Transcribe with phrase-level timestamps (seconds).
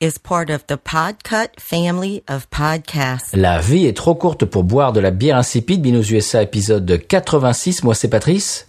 [0.00, 3.34] is part of the Podcut family of podcasts.
[3.34, 5.82] La vie est trop courte pour boire de la bière insipide.
[5.82, 7.82] Binous USA épisode 86.
[7.82, 8.66] Moi c'est Patrice.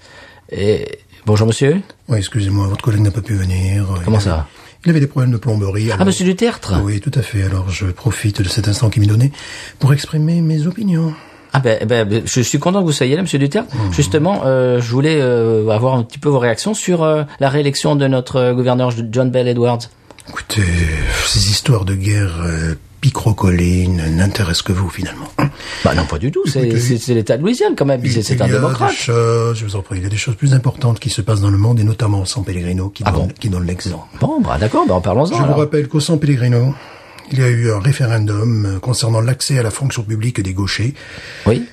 [0.51, 1.81] Et bonjour monsieur.
[2.07, 3.85] Oui, excusez-moi, votre collègue n'a pas pu venir.
[4.03, 4.43] Comment Il ça avait-
[4.85, 5.89] Il avait des problèmes de plomberie.
[5.97, 6.73] Ah monsieur Dutertre.
[6.83, 7.43] Oui, tout à fait.
[7.43, 9.31] Alors, je profite de cet instant qui m'est donné
[9.77, 11.13] pour exprimer mes opinions.
[11.53, 13.69] Ah ben, ben, je suis content que vous soyez là, Monsieur Duterte.
[13.91, 17.95] Justement, euh, je voulais euh, avoir un petit peu vos réactions sur euh, la réélection
[17.95, 19.79] de notre gouverneur John Bell Edwards.
[20.29, 20.61] Écoutez,
[21.25, 25.27] ces histoires de guerre euh, picrocolline n'intéressent que vous, finalement.
[25.83, 26.43] Bah non, pas du tout.
[26.45, 26.61] C'est
[27.13, 28.01] l'État de Louisiane quand même.
[28.05, 28.91] C'est un y a démocrate.
[28.91, 31.21] des choses, je vous en prie, il y a des choses plus importantes qui se
[31.21, 34.05] passent dans le monde, et notamment au San Pellegrino, qui, Ah donne, bon l'exemple.
[34.19, 34.85] Bon, bah d'accord.
[34.87, 35.35] Bah, parlons-en.
[35.35, 36.75] Je vous rappelle qu'au San Pellegrino,
[37.31, 40.93] il y a eu un référendum concernant l'accès à la fonction publique des gauchers.
[41.47, 41.65] Oui.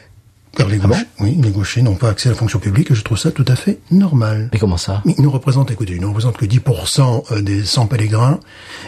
[0.57, 2.95] Car les, Ah bon oui, les gauchers n'ont pas accès à la fonction publique et
[2.95, 4.49] je trouve ça tout à fait normal.
[4.53, 5.03] Mais comment ça?
[5.05, 8.41] Ils ne représentent, écoutez, ils ne représentent que 10% des 100 pèlerins.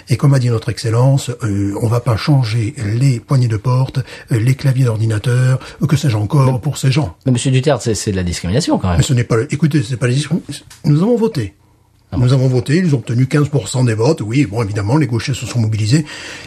[0.08, 3.98] Et comme a dit notre Excellence, euh, on va pas changer les poignées de porte,
[4.32, 7.16] euh, les claviers d'ordinateur, euh, que sais-je encore, pour ces gens.
[7.26, 8.98] Mais Monsieur Duterte, c'est de la discrimination quand même.
[8.98, 10.16] Mais ce n'est pas, écoutez, c'est pas les
[10.84, 11.54] Nous avons voté.
[12.16, 14.22] Nous avons voté, ils ont obtenu 15% des votes.
[14.22, 16.06] Oui, bon, évidemment, les gauchers se sont mobilisés.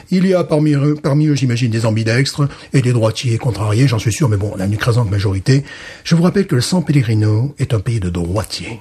[0.09, 4.00] Il y a parmi eux, parmi eux, j'imagine, des ambidextres et des droitiers contrariés, j'en
[4.00, 5.63] suis sûr, mais bon, la une écrasante majorité.
[6.03, 8.79] Je vous rappelle que le San Pellegrino est un pays de droitiers.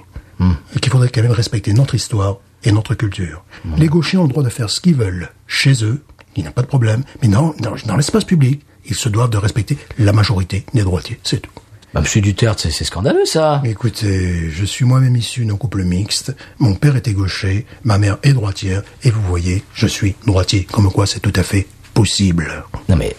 [0.75, 3.43] Et qu'il faudrait quand même respecter notre histoire et notre culture.
[3.77, 6.01] Les gauchers ont le droit de faire ce qu'ils veulent chez eux,
[6.35, 7.03] il n'y a pas de problème.
[7.21, 11.19] Mais non, dans, dans l'espace public, ils se doivent de respecter la majorité des droitiers,
[11.23, 11.51] c'est tout.
[11.93, 13.61] Bah Monsieur Duterte, c'est c'est scandaleux ça.
[13.65, 16.33] Écoutez, je suis moi-même issu d'un couple mixte.
[16.59, 20.63] Mon père était gaucher, ma mère est droitière, et vous voyez, je suis droitier.
[20.71, 22.63] Comme quoi, c'est tout à fait possible.
[22.87, 23.13] Non mais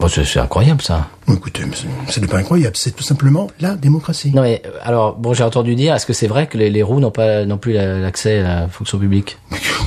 [0.00, 1.08] bon, c'est incroyable ça.
[1.30, 1.86] Écoutez, c'est-
[2.20, 4.30] c'est pas incroyable, c'est tout simplement la démocratie.
[4.34, 7.00] Non mais alors bon, j'ai entendu dire, est-ce que c'est vrai que les, les roues
[7.00, 9.36] n'ont pas non plus la- l'accès à la fonction publique?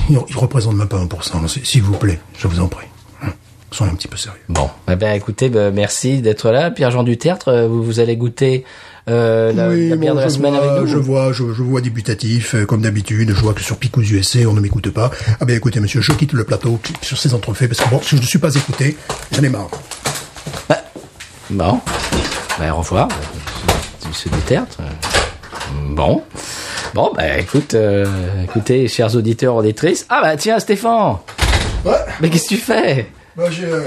[0.08, 2.86] Ils représentent même pas 1%, s- s'il vous plaît, je vous en prie.
[3.72, 4.40] Soyez un petit peu sérieux.
[4.48, 7.48] Bon, eh ben écoutez, ben, merci d'être là, Pierre-Jean Dutertre.
[7.48, 8.64] euh, Vous, vous allez goûter
[9.08, 10.86] euh, la, Oui, la bière bon, de la semaine vois, avec nous.
[10.88, 13.30] Je vois, je, je vois débutatif, euh, comme d'habitude.
[13.34, 15.10] Je vois que sur Picos USA, on ne m'écoute pas.
[15.40, 18.16] Ah ben écoutez, monsieur, je quitte le plateau sur ces entrefaits, parce que bon, si
[18.16, 18.96] je ne suis pas écouté,
[19.32, 19.70] j'en ai marre.
[21.50, 21.80] Bon,
[22.58, 23.08] ben, au revoir,
[24.08, 24.78] Monsieur Dutertre.
[25.90, 26.22] Bon,
[26.94, 28.06] bon, ben écoute, euh,
[28.44, 30.06] écoutez, chers auditeurs auditrices.
[30.08, 31.16] Ah bah tiens, Stéphane.
[31.84, 33.06] Ouais, Mais qu'est-ce que tu fais?
[33.36, 33.84] Bah, j'ai, euh,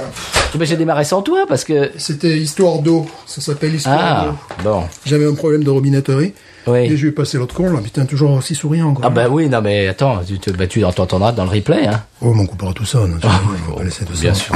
[0.61, 3.05] J'ai démarré sans toi parce que c'était Histoire d'eau.
[3.25, 4.25] Ça s'appelle Histoire ah
[4.63, 4.69] d'eau.
[4.69, 4.83] bon.
[5.05, 6.33] J'avais un problème de robinetterie.
[6.65, 6.79] Oui.
[6.79, 7.81] Et je ai passé l'autre con, là.
[7.83, 9.03] Putain, toujours aussi souriant, quoi.
[9.05, 12.01] Ah bah oui, non mais attends, tu, te, bah, tu t'entendras dans le replay, hein.
[12.21, 13.35] Oh, mais on coupera tout ça, non, tu vois,
[13.67, 14.39] on va pas laisser tout Bien ça.
[14.45, 14.55] sûr,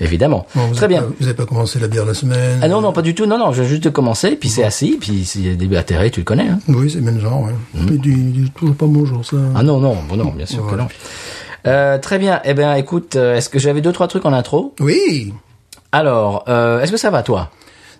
[0.00, 0.46] évidemment.
[0.54, 1.02] Bon, vous Très bien.
[1.02, 3.16] pas- vous avez pas commencé la bière de la semaine Ah non, non, pas du
[3.16, 3.26] tout.
[3.26, 6.12] Non, non, je viens juste commencer, puis c'est assis, puis s'il y a des atterrés,
[6.12, 6.60] tu le connais, hein.
[6.68, 7.52] Oui, c'est le même genre, ouais.
[7.74, 9.36] Mais dis, dis toujours pas bonjour, ça.
[9.56, 10.86] Ah non, non, bon non, bien sûr que non.
[11.66, 12.40] Euh, très bien.
[12.44, 14.74] Eh bien, écoute, euh, est-ce que j'avais deux trois trucs en intro?
[14.80, 15.32] Oui,
[15.92, 17.50] Alors, euh, est-ce que ça va toi?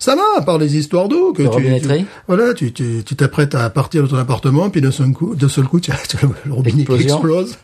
[0.00, 1.32] Ça va, à part les histoires d'eau.
[1.32, 5.12] que tu, tu- Voilà, tu tu t'apprêtes à partir de ton appartement, puis d'un seul
[5.12, 7.56] coup, d'un seul coup, tu as, tu as le, le robinet qui explose,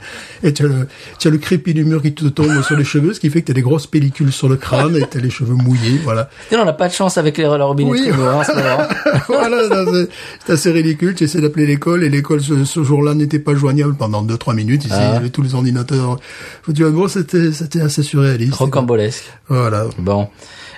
[0.44, 0.86] et tu as, le,
[1.18, 3.40] tu as le crépi du mur qui te tombe sur les cheveux, ce qui fait
[3.40, 5.98] que tu as des grosses pellicules sur le crâne, et tu as les cheveux mouillés,
[6.04, 6.28] voilà.
[6.52, 8.16] Non, on n'a pas de chance avec les la robinetterie, Oui.
[8.22, 8.42] hein,
[9.28, 9.84] voilà, ça,
[10.46, 11.14] c'est- assez ridicule.
[11.14, 14.52] Tu essaies d'appeler l'école et l'école ce, ce jour-là n'était pas joignable pendant deux trois
[14.54, 14.84] minutes.
[14.84, 15.08] Ici, Ah.
[15.10, 16.18] il y avait tous les ordinateurs.
[16.74, 18.54] Tu vois, bon, c'était c'était assez surréaliste.
[18.54, 19.24] Rocambolesque.
[19.48, 19.86] Voilà.
[19.98, 20.28] Bon.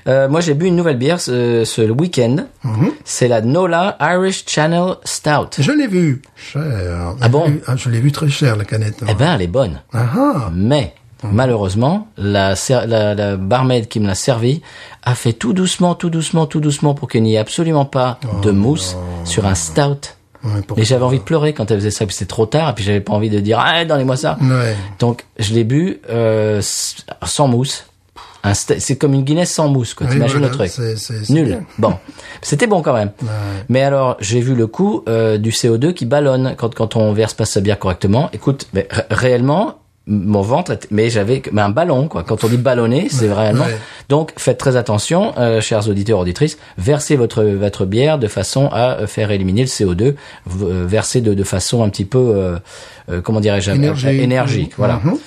[0.08, 2.36] Euh, moi, j'ai bu une nouvelle bière ce, ce week-end.
[2.64, 2.90] Mhm.
[3.04, 5.50] C'est la Nola Irish Channel Stout.
[5.58, 7.14] Je l'ai vu cher.
[7.20, 9.02] Ah bon Ah, Je l'ai vu très cher la canette.
[9.08, 9.80] Eh ben, elle est bonne.
[9.92, 10.50] Ah ah.
[10.54, 14.62] Mais, malheureusement, la, ser- la, la barmaid qui me l'a servi
[15.02, 18.50] a fait tout doucement, tout doucement, tout doucement pour qu'il n'y ait absolument pas de
[18.50, 20.14] mousse sur un stout.
[20.44, 22.72] Ouais, Mais j'avais envie de pleurer quand elle faisait ça, puis c'était trop tard, et
[22.74, 24.38] puis j'avais pas envie de dire, ah, donnez-moi ça.
[24.40, 24.76] Ouais.
[25.00, 27.86] Donc, je l'ai bu euh, sans mousse.
[28.54, 30.06] C'est comme une Guinness sans mousse, quoi.
[30.06, 30.70] Oui, T'imagines voilà, le truc
[31.30, 31.46] Nul.
[31.46, 31.62] bien.
[31.78, 31.94] Bon,
[32.40, 33.10] c'était bon quand même.
[33.22, 33.28] Ouais.
[33.68, 37.34] Mais alors, j'ai vu le coup euh, du CO2 qui ballonne quand quand on verse
[37.34, 38.30] pas sa bière correctement.
[38.32, 39.74] Écoute, mais réellement,
[40.06, 42.22] mon ventre, était, mais j'avais mais un ballon quoi.
[42.24, 43.76] Quand on dit ballonner, c'est ouais.
[44.08, 49.00] Donc, faites très attention, euh, chers auditeurs auditrices, versez votre votre bière de façon à
[49.00, 50.14] euh, faire éliminer le CO2, v-
[50.62, 52.56] euh, versez de de façon un petit peu, euh,
[53.10, 54.22] euh, comment dirais-je, Énergique.
[54.22, 55.00] énergique, voilà.
[55.04, 55.18] Mhm.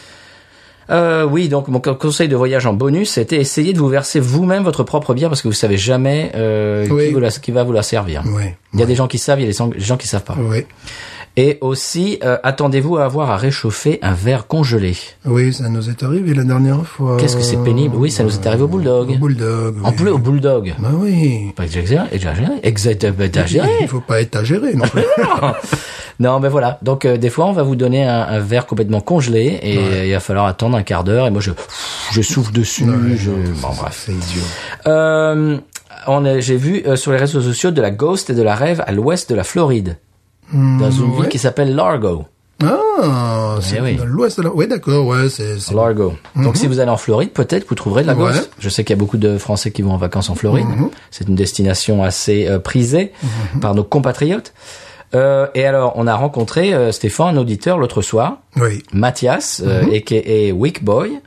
[0.92, 4.20] Euh, oui, donc mon co- conseil de voyage en bonus, c'était essayer de vous verser
[4.20, 7.08] vous-même votre propre bière parce que vous savez jamais euh, Oui.
[7.08, 8.24] qui, vous la- qui va vous la servir.
[8.26, 8.44] Oui.
[8.74, 10.36] Il y a des gens qui savent, il y a des gens- qui savent pas.
[10.38, 10.66] Oui.
[11.38, 14.98] Et aussi, euh, attendez-vous à avoir à réchauffer un verre congelé.
[15.26, 17.16] Oui, ça nous est arrivé la dernière fois.
[17.18, 17.96] Qu'est-ce que c'est pénible?
[17.96, 19.12] Oui, ça nous est arrivé au Bulldog.
[19.12, 19.76] Au Bulldog.
[19.86, 20.74] En plus, au Bulldog.
[20.78, 21.54] Bah oui.
[21.56, 23.70] Pas exagéré, exagéré, exactement exagéré.
[23.80, 25.04] Il faut pas exagérer non plus.
[25.20, 25.54] Non,
[26.40, 26.78] mais voilà.
[26.82, 30.14] Donc euh, des fois, on va vous donner un, un verre complètement congelé et il
[30.14, 31.28] va falloir attendre un quart d'heure.
[31.28, 31.52] Et moi, je
[32.12, 32.86] je souffle dessus.
[33.18, 33.32] je...
[33.32, 34.04] Bon, bref.
[34.06, 34.44] C'est idiot.
[34.88, 35.58] Euh,
[36.08, 38.56] on a- j'ai vu euh, sur les réseaux sociaux de la Ghost et de la
[38.56, 39.98] Rêve à l'ouest de la Floride,
[40.54, 42.26] dans une ville qui s'appelle Largo.
[42.64, 43.96] Ah, c'est Eh oui.
[43.96, 44.54] dans l'ouest de la...
[44.54, 45.60] Oui, d'accord, ouais, c'est...
[45.60, 46.14] c'est- Largo.
[46.36, 48.22] Donc si vous allez en Floride, peut-être que vous trouverez de la Mhm.
[48.22, 48.30] Ouais.
[48.30, 48.36] Mhm.
[48.36, 48.52] Ghost.
[48.60, 50.68] Je sais qu'il y a beaucoup de Français qui vont en vacances en Floride.
[51.10, 53.12] C'est une destination assez euh, prisée
[53.62, 54.54] par nos compatriotes.
[55.14, 58.38] Euh, et alors, on a rencontré euh, Stéphane, un auditeur, l'autre soir.
[58.56, 58.84] Oui.
[58.94, 60.58] Mathias, euh, Mhm.
[60.58, 61.20] Week Boy.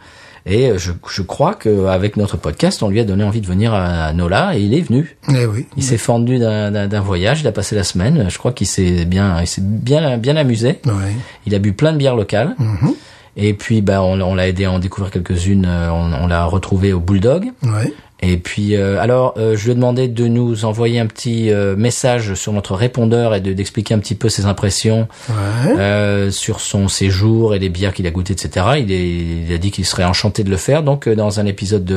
[0.47, 3.73] Et euh, je, je crois qu'avec notre podcast, on lui a donné envie de venir
[3.73, 5.17] à Nola et il est venu.
[5.31, 5.67] Eh oui.
[5.79, 8.27] Il s'est fendu d'un- voyage, il a passé la semaine.
[8.29, 10.81] Je crois qu'il s'est bien, il s'est bien, bien amusé.
[10.85, 11.15] Ouais.
[11.47, 12.55] Il a bu plein de bières locales.
[12.59, 12.93] Mhm.
[13.37, 15.67] Et puis, bah, on, on l'a aidé à en découvrir quelques-unes.
[15.67, 17.51] euh, On, on l'a retrouvé au Bulldog.
[17.65, 17.93] Ouais.
[18.27, 21.77] Et puis, euh, alors, euh, je lui ai demandé de nous envoyer un petit euh,
[21.77, 26.31] message sur notre répondeur et de d'expliquer un petit peu ses impressions Ouais.
[26.31, 28.67] sur son séjour et les bières qu'il a goûtées, etc.
[28.79, 29.09] Il, est,
[29.47, 30.83] il a dit qu'il serait enchanté de le faire.
[30.83, 31.93] Donc, dans un épisode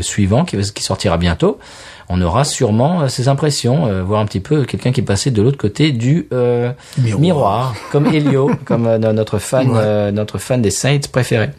[0.00, 1.58] suivant qui, sortira bientôt,
[2.08, 5.58] on aura sûrement ses impressions, voir un petit peu quelqu'un qui est passé de l'autre
[5.58, 6.26] côté du
[6.96, 7.20] Miroir.
[7.20, 7.74] miroir.
[7.92, 10.12] comme Elio, comme no- notre fan, Ouais.
[10.12, 11.50] notre fan des Saints préférés.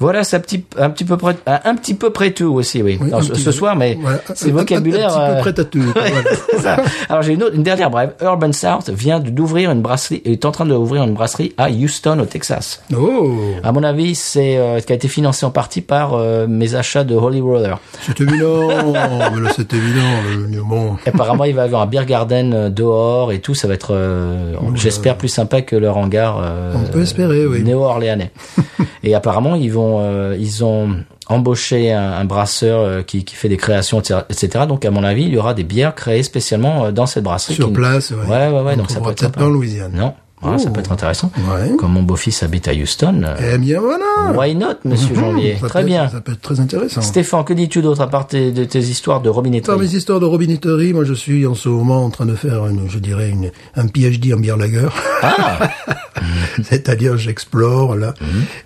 [0.00, 2.98] Voilà, c'est un petit, un petit peu près, un petit peu près tout aussi, oui.
[3.00, 4.18] Oui, Non, un ce, petit ce soir, mais Voilà.
[4.34, 5.16] c'est vocabulaire.
[5.16, 5.92] Un, un, euh, petit peu prêt à tout.
[5.94, 6.36] voilà.
[6.62, 6.82] ça.
[7.08, 8.12] Alors j'ai une, autre- une dernière brève.
[8.22, 12.24] Urban South vient d'ouvrir une brasserie, est en train d'ouvrir une brasserie à Houston au
[12.26, 12.82] Texas.
[12.96, 13.34] Oh,
[13.64, 17.04] À mon avis, c'est euh, qui a été financé en partie par euh, mes achats
[17.04, 17.78] de Holy Roller.
[18.06, 18.68] c'est évident.
[18.92, 20.02] mais là, c'est évident.
[20.50, 20.96] le- Bon.
[21.06, 23.54] Apparemment, il va y avoir un beer garden euh, dehors et tout.
[23.54, 26.40] Ça va être, euh, j'espère, plus sympa que leur hangar.
[26.42, 27.62] euh, On peut espérer, oui.
[27.62, 28.30] Néo-orléanais.
[29.02, 30.96] et apparemment, ils vont, euh, ils ont
[31.28, 34.64] embauché un, un brasseur euh, qui, qui fait des créations, etc..
[34.68, 37.54] Donc, à mon avis, il y aura des bières créées spécialement euh, dans cette brasserie.
[37.54, 38.26] Sur qui- place, ouais.
[38.26, 38.72] Ouais, ouais, ouais.
[38.74, 39.92] On donc ça peut être pas en Louisiane.
[39.94, 40.72] Non, Voilà, ça Oh.
[40.72, 41.30] peut être intéressant.
[41.36, 41.76] Ouais.
[41.78, 43.22] Comme mon beau-fils habite à Houston.
[43.24, 44.32] euh, Eh bien, voilà.
[44.38, 46.08] Why not, Monsieur Janvier Ça Très bien.
[46.08, 47.00] Ça peut être très intéressant.
[47.00, 50.20] Stéphane, que dis-tu d'autre à part tes- de tes histoires de Par robinetterie mes histoires
[50.20, 53.30] de robinetterie, moi je suis en ce moment en train de faire, une, je dirais,
[53.30, 54.86] une, un PhD en bière lager.
[55.22, 55.70] Ah
[56.62, 58.14] C'est-à-dire j'explore là.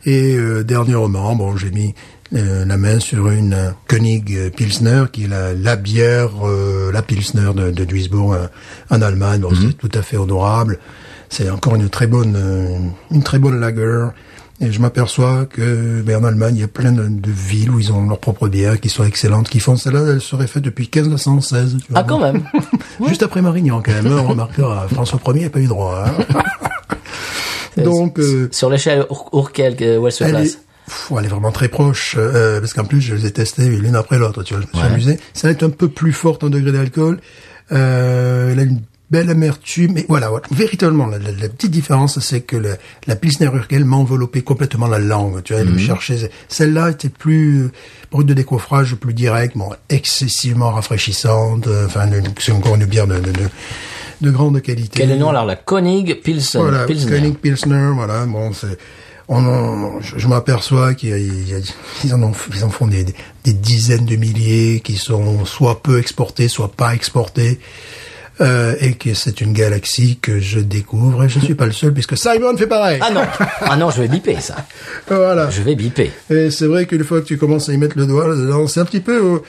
[0.07, 1.95] Et euh, dernièrement, bon, j'ai mis
[2.35, 7.51] euh, la main sur une König Pilsner, qui est la, la bière, euh, la Pilsner
[7.55, 8.47] de, de Duisbourg euh,
[8.91, 9.41] en Allemagne.
[9.41, 10.79] Bon, c'est tout à fait honorable.
[11.33, 12.77] C'est encore une très bonne, euh,
[13.11, 14.09] une très bonne lager.
[14.61, 17.81] Et je m'aperçois que ben, en Allemagne, il y a plein de, de villes où
[17.81, 20.89] ils ont leur propre bière, qui sont excellentes, qui font celle-là, elle serait faite depuis
[20.95, 21.79] 1516.
[21.85, 22.01] tu vois.
[22.01, 22.43] Ah, quand même
[23.09, 24.07] Juste après Marignan, quand même.
[24.09, 26.05] hein, On remarquera, François Ier n'a pas eu droit.
[26.07, 26.43] hein.
[27.83, 31.51] Donc, euh, Sur l'échelle Ur- Urkel, où elle se place est, pff, elle est vraiment
[31.53, 34.63] très proche, euh, parce qu'en plus, je les ai testées l'une après l'autre, tu vois,
[34.63, 34.93] je me suis Ouais.
[34.93, 35.21] amusé.
[35.33, 37.21] Ça est un peu plus forte en degré d'alcool.
[37.73, 40.47] Euh, elle a une belle amertume, mais voilà, voilà.
[40.51, 42.77] véritablement, la, la- la petite différence, c'est que la,
[43.07, 45.75] la Pilsner Urquell m'a enveloppé complètement la langue, tu vois, elle Mhm.
[45.75, 47.71] me cherchait, celle-là était plus, euh,
[48.11, 52.09] brute de décoffrage, plus direct, bon, excessivement rafraîchissante, euh, enfin,
[52.41, 53.49] c'est encore une bière de, de, de,
[54.23, 55.01] de grande qualité.
[55.01, 56.63] Quel est le nom alors La Konig Pilsen.
[56.63, 57.11] Voilà, Pilsner.
[57.19, 58.79] Koenig Pilsner, voilà, bon, c'est,
[59.29, 61.59] on en- je, je m'aperçois qu'il y a, il y a-
[62.05, 63.15] ils en ont, ils en font des, des,
[63.45, 67.61] des dizaines de milliers qui sont soit peu exportés, soit pas exportés.
[68.43, 71.93] Euh, et que c'est une galaxie que je découvre et je suis pas le seul
[71.93, 72.99] puisque Simon fait pareil.
[73.01, 73.23] Ah non
[73.61, 74.57] Ah non, je vais biper ça.
[75.07, 75.49] Voilà.
[75.51, 76.11] Je vais biper.
[76.29, 78.81] Et c'est vrai qu'une fois que tu commences à y mettre le doigt là-dedans, c'est
[78.81, 79.43] un petit peu,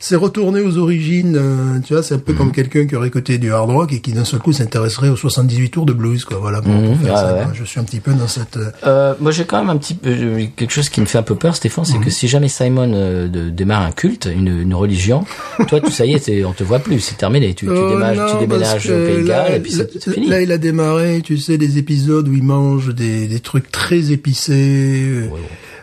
[0.00, 2.38] c'est retourner aux origines, euh, tu vois, c'est un peu Mhm.
[2.38, 5.16] comme quelqu'un qui aurait écouté du hard rock et qui d'un seul coup s'intéresserait aux
[5.16, 7.34] 78 tours de blues, quoi, voilà, pour, pour faire ouais, ça.
[7.34, 7.42] ouais.
[7.44, 7.52] quoi.
[7.54, 9.94] Je suis un petit peu dans cette, euh, Euh, moi, j'ai quand même un petit
[9.94, 12.04] peu euh, quelque chose qui me fait un peu peur, Stéphane, c'est Mhm.
[12.04, 15.24] que si jamais Simon euh, de- démarre un culte, une, une religion,
[15.66, 17.54] toi, tout ça y est, on te voit plus, c'est terminé.
[17.54, 20.28] Tu, tu Oh non, tu déménages au Pays de là, Galles et puis c'est fini.
[20.28, 24.12] Là, il a démarré, tu sais, des épisodes où il mange des, des trucs très
[24.12, 25.28] épicés,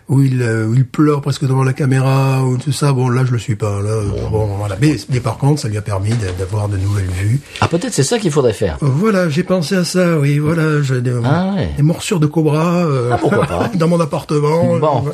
[0.08, 2.92] où il euh, où il pleure presque devant la caméra, ou tout ça.
[2.94, 3.82] Bon, là, je le suis pas.
[3.82, 4.76] Là, bon, voilà.
[4.82, 7.40] Mais, mais par contre, ça lui a permis d'a- d'avoir de nouvelles vues.
[7.62, 8.78] Ah, peut-être c'est ça qu'il faudrait faire.
[8.84, 10.18] Euh, Voilà, j'ai pensé à ça.
[10.20, 11.70] Oui, voilà, j'ai des, Ah ouais.
[11.76, 13.70] des morsures de cobra euh, Ah, pourquoi pas.
[13.76, 14.78] dans mon appartement.
[14.78, 15.06] Bon.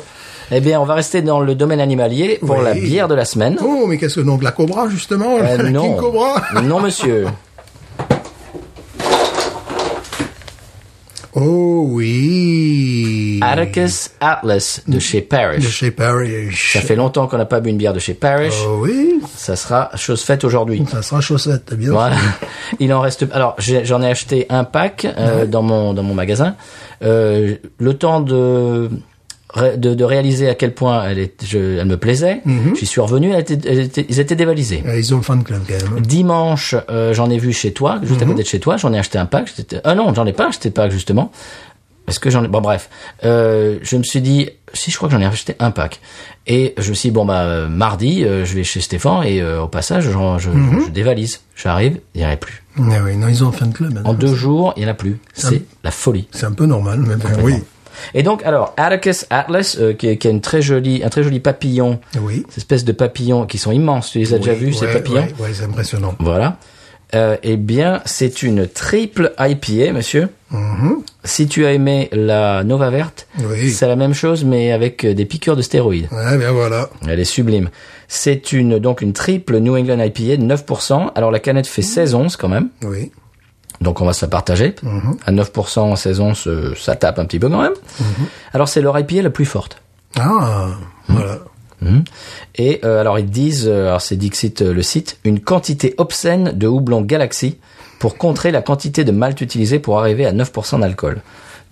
[0.54, 2.64] Eh bien, on va rester dans le domaine animalier pour Oui.
[2.64, 3.56] la bière de la semaine.
[3.64, 5.82] Oh, mais qu'est-ce que donc la cobra justement, Euh, la non.
[5.82, 7.24] King Cobra non, monsieur.
[11.34, 13.40] Oh oui.
[13.40, 15.66] Atticus Atlas de chez De Parrish.
[15.66, 16.74] chez Parrish.
[16.74, 18.54] Ça fait longtemps qu'on n'a pas bu une bière de chez Parrish.
[18.66, 19.20] Oh oui.
[19.34, 20.84] Ça sera chose faite aujourd'hui.
[20.90, 22.16] Ça sera chaussette, bien Voilà.
[22.80, 23.26] Il en reste.
[23.32, 26.54] Alors, j'en ai acheté un pack euh, dans mon dans mon magasin.
[27.02, 28.90] Euh, le temps de,
[29.56, 32.40] de de réaliser à quel point elle est, je, elle me plaisait.
[32.78, 33.32] J'y suis revenu.
[33.32, 34.82] Elle était, elle était- ils étaient dévalisés.
[34.86, 36.00] Ah, Ils ont fan club quand même.
[36.06, 38.76] Dimanche, euh, j'en ai vu chez toi, juste à côté de chez toi.
[38.76, 39.52] J'en ai acheté un pack.
[39.84, 41.30] Ah non, j'en ai pas acheté pack justement.
[42.08, 42.90] Est-ce que j'en ai Bon bref,
[43.24, 46.00] euh, je me suis dit si je crois que j'en ai acheté un pack.
[46.48, 49.40] Et je me suis dit bon bah euh, mardi, euh, je vais chez Stéphane et
[49.40, 50.50] euh, au passage, j'en- je,
[50.86, 51.40] je dévalise.
[51.54, 52.64] J'arrive, il n'y en a plus.
[52.78, 53.90] Ah oui, non, ils ont fan club.
[53.90, 54.14] En maintenant.
[54.14, 55.18] deux jours, il y en a plus.
[55.34, 56.26] C'est la folie.
[56.32, 57.54] C'est un peu normal, ben oui.
[58.14, 61.22] Et donc alors Atticus Atlas, euh, qui, est- qui a une très jolie, un très
[61.22, 62.44] joli papillon, Oui.
[62.50, 64.10] ces espèces de papillons qui sont immenses.
[64.10, 66.14] Tu les as déjà Oui, vus ces papillons ouais, c'est impressionnant.
[66.18, 66.56] Voilà.
[67.14, 70.30] Euh, eh bien, c'est une triple IPA, monsieur.
[70.50, 71.02] Mhm.
[71.24, 73.70] Si tu as aimé la Nova Verte, Oui.
[73.70, 76.08] c'est la même chose, mais avec euh, des piqûres de stéroïdes.
[76.10, 76.88] Ouais, ben voilà.
[77.06, 77.68] Elle est sublime.
[78.08, 81.10] C'est une donc une triple New England IPA de 9%.
[81.14, 83.12] Alors la canette fait 16 onces quand même, Oui.
[83.82, 84.74] Donc on va se la partager.
[85.26, 87.74] À 9%, 16 onces, euh, ça tape un petit peu quand même.
[88.52, 89.78] Alors c'est leur IPA la plus forte.
[90.18, 90.68] Ah,
[91.08, 91.38] voilà.
[91.82, 92.04] Mhm.
[92.56, 96.52] Et euh, alors ils disent, euh, alors c'est Dixit euh, le site, une quantité obscène
[96.52, 97.58] de houblon Galaxy
[97.98, 101.20] pour contrer la quantité de malt utilisée pour arriver à 9% d'alcool.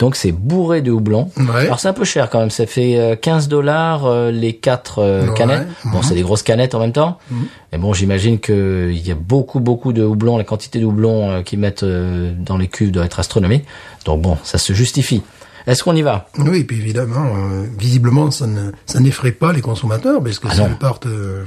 [0.01, 1.31] Donc c'est bourré de houblon.
[1.37, 1.67] Ouais.
[1.67, 4.99] Alors c'est un peu cher quand même, ça fait euh, 15 dollars euh, les quatre
[4.99, 5.35] euh, Ouais.
[5.35, 5.69] canettes.
[5.85, 7.19] Bon, c'est des grosses canettes en même temps.
[7.71, 11.31] Mais bon, j'imagine que il y a beaucoup beaucoup de houblon, la quantité de houblon
[11.31, 13.65] euh, qu'ils mettent euh, dans les cuves doit être astronomique.
[14.07, 15.23] Donc bon, ça se justifie.
[15.67, 16.27] Est-ce qu'on y va?
[16.39, 20.55] Oui, puis évidemment, euh, visiblement, ça ne, ça n'effraie pas les consommateurs, parce que Ah
[20.55, 21.45] ça partent euh,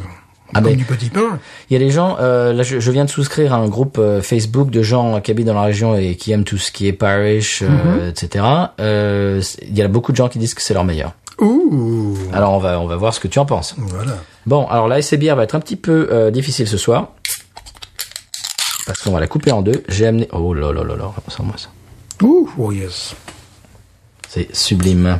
[0.55, 1.39] Ah comme mais- du petit pain.
[1.69, 3.97] Il y a des gens, euh, là je, je viens de souscrire à un groupe
[3.99, 6.87] euh, Facebook de gens qui habitent dans la région et qui aiment tout ce qui
[6.87, 8.45] est parish, euh, etc.
[8.79, 11.13] Euh, c'est- il y a beaucoup de gens qui disent que c'est leur meilleur.
[11.39, 13.73] Ouh, Alors on va on va voir ce que tu en penses.
[13.77, 14.17] voilà.
[14.45, 17.09] Bon, alors la SC bière va être un petit peu difficile ce soir
[18.85, 19.83] parce qu'on va la couper en deux.
[19.87, 21.69] J'ai amené oh là là là là, ça moi ça.
[22.21, 23.15] Ouh, oh yes.
[24.29, 25.19] C'est sublime.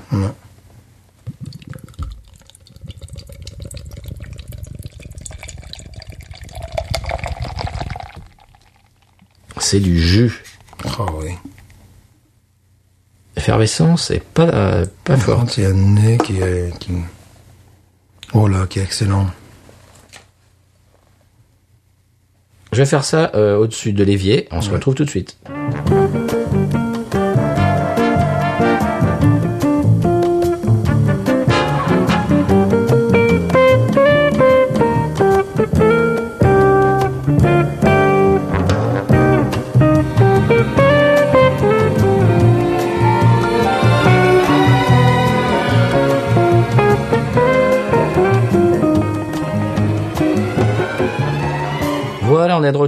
[9.63, 10.43] C'est du jus.
[10.85, 11.31] Ah oui.
[13.37, 15.39] Effervescent, c'est pas euh, pas fort.
[15.39, 16.77] Quand il y a un nez qui est...
[16.79, 16.91] Qui...
[18.33, 19.27] Oh là, qui est excellent.
[22.73, 24.49] Je vais faire ça euh, au-dessus de l'évier.
[24.51, 25.37] On se retrouve tout de suite.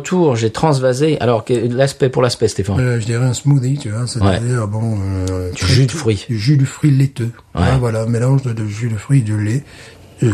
[0.05, 0.35] Retour.
[0.35, 1.19] J'ai transvasé.
[1.19, 2.79] Alors, l'aspect pour l'aspect, Stéphane.
[2.79, 4.97] Euh, je dirais un smoothie, tu vois, c'est-à-dire, bon...
[5.29, 6.25] Euh, Du jus de fruits.
[6.29, 7.31] Du jus de fruits laiteux.
[7.55, 7.61] Ouais.
[7.63, 9.63] Ah, voilà, mélange de, de jus de fruits et de lait.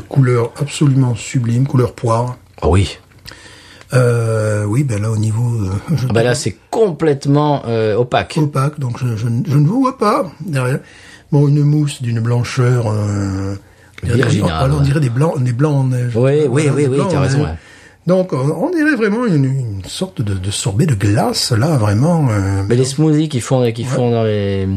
[0.09, 2.37] Couleur absolument sublime, couleur poire.
[2.61, 2.97] Oh oui.
[3.93, 5.65] Euh, oui, ben là, au niveau...
[5.95, 7.63] je Ah bah là, c'est complètement
[7.97, 8.37] opaque.
[8.37, 10.79] opaque, donc je, je, ne- je ne vous vois pas derrière.
[11.31, 12.93] Bon, une mousse d'une blancheur...
[14.03, 14.71] Virginale.
[14.71, 16.13] On dirait des blancs, des blancs en neige.
[16.15, 17.43] Oui, oui, oui, oui, t'as raison.
[17.43, 17.49] ouais.
[18.07, 22.27] Donc, on, dirait vraiment une, une sorte de, de sorbet de glace, là, vraiment.
[22.29, 24.67] Euh, Mais les smoothies qu'ils font, qu'ils font dans les,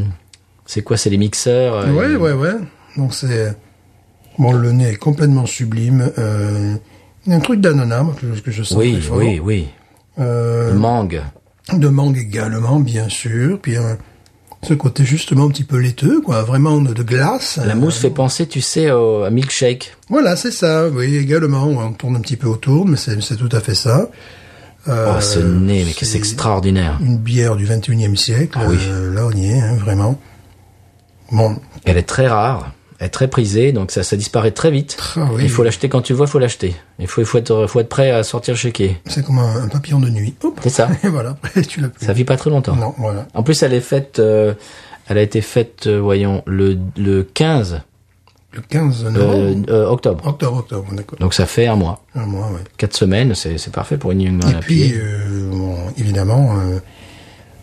[0.67, 1.75] c'est quoi, c'est les mixeurs.
[1.75, 2.55] euh, Ouais, ouais, ouais.
[2.97, 3.57] Donc c'est
[4.39, 6.13] bon, le nez est complètement sublime.
[6.19, 6.77] Euh,
[7.27, 9.69] il y a un truc d'ananas moi, que, que je sens Oui, oui, oui.
[10.19, 11.23] Euh, Mangue.
[11.73, 13.59] de mangue également, bien sûr.
[13.61, 13.95] Puis euh,
[14.65, 17.59] ce côté justement un petit peu laiteux, quoi, vraiment de, glace.
[17.65, 19.97] La mousse fait penser, tu sais, au à milkshake.
[20.09, 20.89] Voilà, c'est ça.
[20.89, 21.67] Oui, également.
[21.67, 24.09] On tourne un petit peu autour, mais c'est tout à fait ça.
[24.89, 26.99] Euh, Oh, ce nez, mais que c'est extraordinaire.
[27.01, 28.59] Une bière du 21e siècle.
[28.61, 28.77] Ah oui.
[28.89, 30.19] euh, là, on y est, hein, vraiment.
[31.33, 31.57] Bon,
[31.87, 34.97] Elle est très rare, est très prisée, donc ça, ça disparaît très vite.
[35.17, 35.43] Ah oui.
[35.45, 36.75] Il faut l'acheter quand tu le vois, il faut l'acheter.
[36.99, 38.97] Il faut, il faut être, faut être prêt à sortir quai.
[39.07, 40.35] c'est comme un, un papillon de nuit.
[40.63, 40.89] C'est ça.
[41.03, 41.37] Et voilà,
[41.69, 41.89] tu l'as.
[42.01, 42.77] Ça vit pas très longtemps.
[42.77, 43.27] Non, voilà.
[43.35, 44.55] En plus, elle est faite, euh,
[45.09, 47.81] elle a été faite, euh, voyons, le, le 15
[48.53, 50.27] Le 15 euh, euh, octobre.
[50.27, 51.19] Octobre, octobre, d'accord.
[51.19, 52.05] Donc ça fait un mois.
[52.15, 52.61] Un mois, ouais.
[52.77, 56.55] Quatre semaines, c'est c'est parfait pour une England Et puis, euh, bon, évidemment,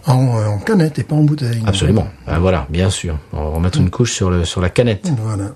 [0.08, 1.62] en, en canette et pas en bouteille.
[1.66, 2.08] Absolument.
[2.28, 3.18] Ah, voilà, bien sûr.
[3.34, 5.12] On va remettre une couche sur le sur la canette.
[5.24, 5.52] Voilà.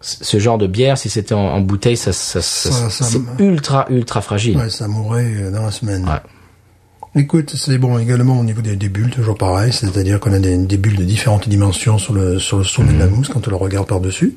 [0.00, 3.20] Ce genre de bière, si c'était en, en bouteille, ça, ça, ça- Ça- ça c'est
[3.44, 4.56] ultra ultra fragile.
[4.56, 6.04] Ouais, ça mourrait euh, dans la semaine.
[6.04, 7.20] Ouais.
[7.22, 10.56] Écoute, c'est bon également au niveau des, des bulles, toujours pareil, c'est-à-dire qu'on a des,
[10.56, 13.50] des bulles de différentes dimensions sur le sur le sommet de la mousse quand on
[13.50, 14.36] le regarde par-dessus.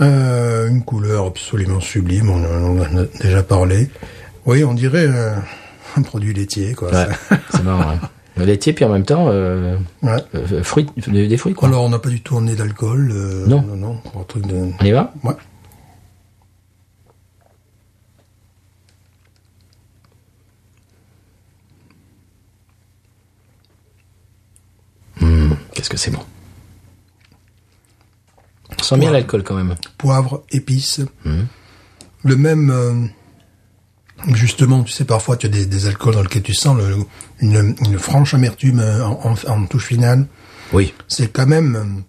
[0.00, 3.90] Euh, une couleur absolument sublime, on, en a déjà parlé.
[4.46, 5.34] Oui, on dirait euh,
[5.96, 6.90] un produit laitier, quoi.
[6.92, 7.06] Ouais,
[7.50, 7.90] c'est marrant.
[7.90, 7.98] ouais.
[8.36, 10.16] Le laitier, puis en même temps, euh, Ouais.
[10.34, 11.68] euh, fruits, des, des fruits, quoi.
[11.68, 13.12] Alors, on n'a pas du tout emmené d'alcool.
[13.14, 13.62] euh, Non.
[13.62, 14.70] non, non, un truc de.
[14.80, 15.14] On y va?
[15.22, 15.34] Ouais.
[25.72, 26.22] Qu'est-ce que c'est bon.
[28.78, 29.74] On sent bien l'alcool quand même.
[29.98, 31.00] Poivre, épices.
[31.24, 31.46] Mhm.
[32.24, 33.10] Le même.
[34.28, 36.96] Euh, justement, tu sais, parfois tu as des, des alcools dans lesquels tu sens le-
[37.40, 40.26] une, une franche amertume euh, en, en- en touche finale.
[40.72, 40.92] Oui.
[41.08, 42.02] c'est quand même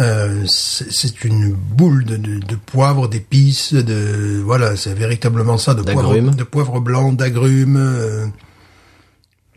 [0.00, 5.74] euh, c'est c'est une boule de, de, de poivre, d'épices, de voilà, c'est véritablement ça,
[5.74, 7.76] de poivre, de poivre blanc, d'agrumes.
[7.76, 8.26] euh,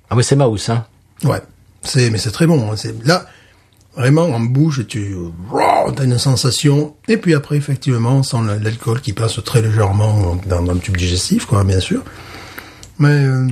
[0.09, 0.85] Ah oui, c'est Maus, hein.
[1.23, 1.41] ouais,
[1.83, 2.71] c'est mais c'est très bon.
[2.71, 3.25] hein, c'est là
[3.97, 5.15] vraiment en bouche, tu
[5.97, 6.95] as une sensation.
[7.07, 10.95] Et puis après, effectivement, sans la- l'alcool qui passe très légèrement dans, dans le tube
[10.97, 12.03] digestif, quoi, bien sûr.
[12.99, 13.47] Mais euh,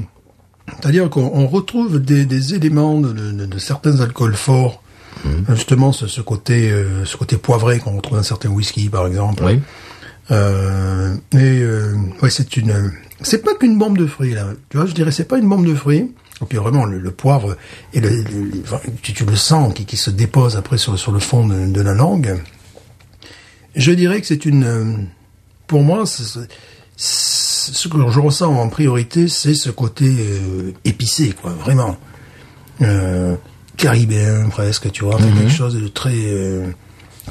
[0.79, 4.81] c'est-à-dire qu'on on retrouve des, des éléments de, de- de certains alcools forts,
[5.49, 9.43] justement ce, ce côté euh, ce côté poivré qu'on retrouve dans certains whisky, par exemple.
[9.45, 9.59] Oui.
[10.31, 14.47] Euh, et euh, ouais, c'est une, c'est pas qu'une bombe de fruits là.
[14.69, 16.13] Tu vois, je dirais c'est pas une bombe de fruits.
[16.41, 17.55] Et puis vraiment le, le poivre
[17.93, 18.23] et le,
[19.01, 21.81] tu, tu le sens qui, qui se dépose après sur, sur le fond de, de
[21.81, 22.41] la langue.
[23.75, 24.93] Je dirais que c'est une, euh,
[25.67, 31.97] pour moi, ce que je ressens en priorité, c'est ce côté euh, épicé, quoi, vraiment.
[32.81, 33.35] Euh,
[33.77, 36.69] caribéen presque, tu vois, quelque chose de très euh,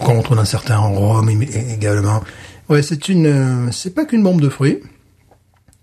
[0.00, 0.81] qu'on retrouve dans certains
[1.70, 2.22] également.
[2.68, 4.81] Ouais, c'est une, euh, c'est pas qu'une bombe de fruits,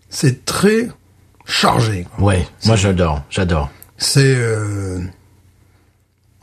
[0.10, 0.90] c'est très
[1.46, 2.06] chargé.
[2.16, 2.26] quoi.
[2.28, 2.48] Ouais.
[2.66, 3.24] Moi, j'adore.
[3.30, 3.70] J'adore.
[3.98, 5.00] C'est, euh,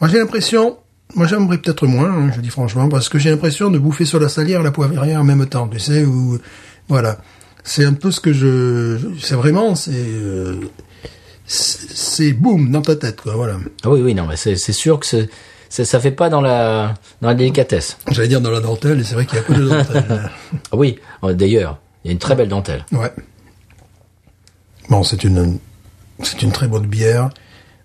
[0.00, 0.78] moi j'ai l'impression,
[1.16, 4.20] moi j'aimerais peut-être moins, hein, je dis franchement, parce que j'ai l'impression de bouffer sur
[4.20, 6.38] la salière et la poivrière en même temps, tu sais, ou
[6.88, 7.18] voilà.
[7.64, 10.54] C'est un peu ce que je, c'est vraiment, c'est, euh,
[11.46, 13.56] c'est boum dans ta tête, quoi, voilà.
[13.84, 15.28] Ah oui, oui, non, mais c'est sûr que c'est,
[15.68, 17.98] c'est- ça fait pas dans la, dans la délicatesse.
[18.10, 20.30] J'allais dire dans la dentelle, et c'est vrai qu'il y a peu de dentelle.
[20.72, 20.98] Ah oui.
[21.24, 22.84] euh, D'ailleurs, il y a une très belle dentelle.
[22.92, 23.12] Ouais.
[24.90, 25.58] Bon, c'est une,
[26.22, 27.30] c'est une très bonne bière.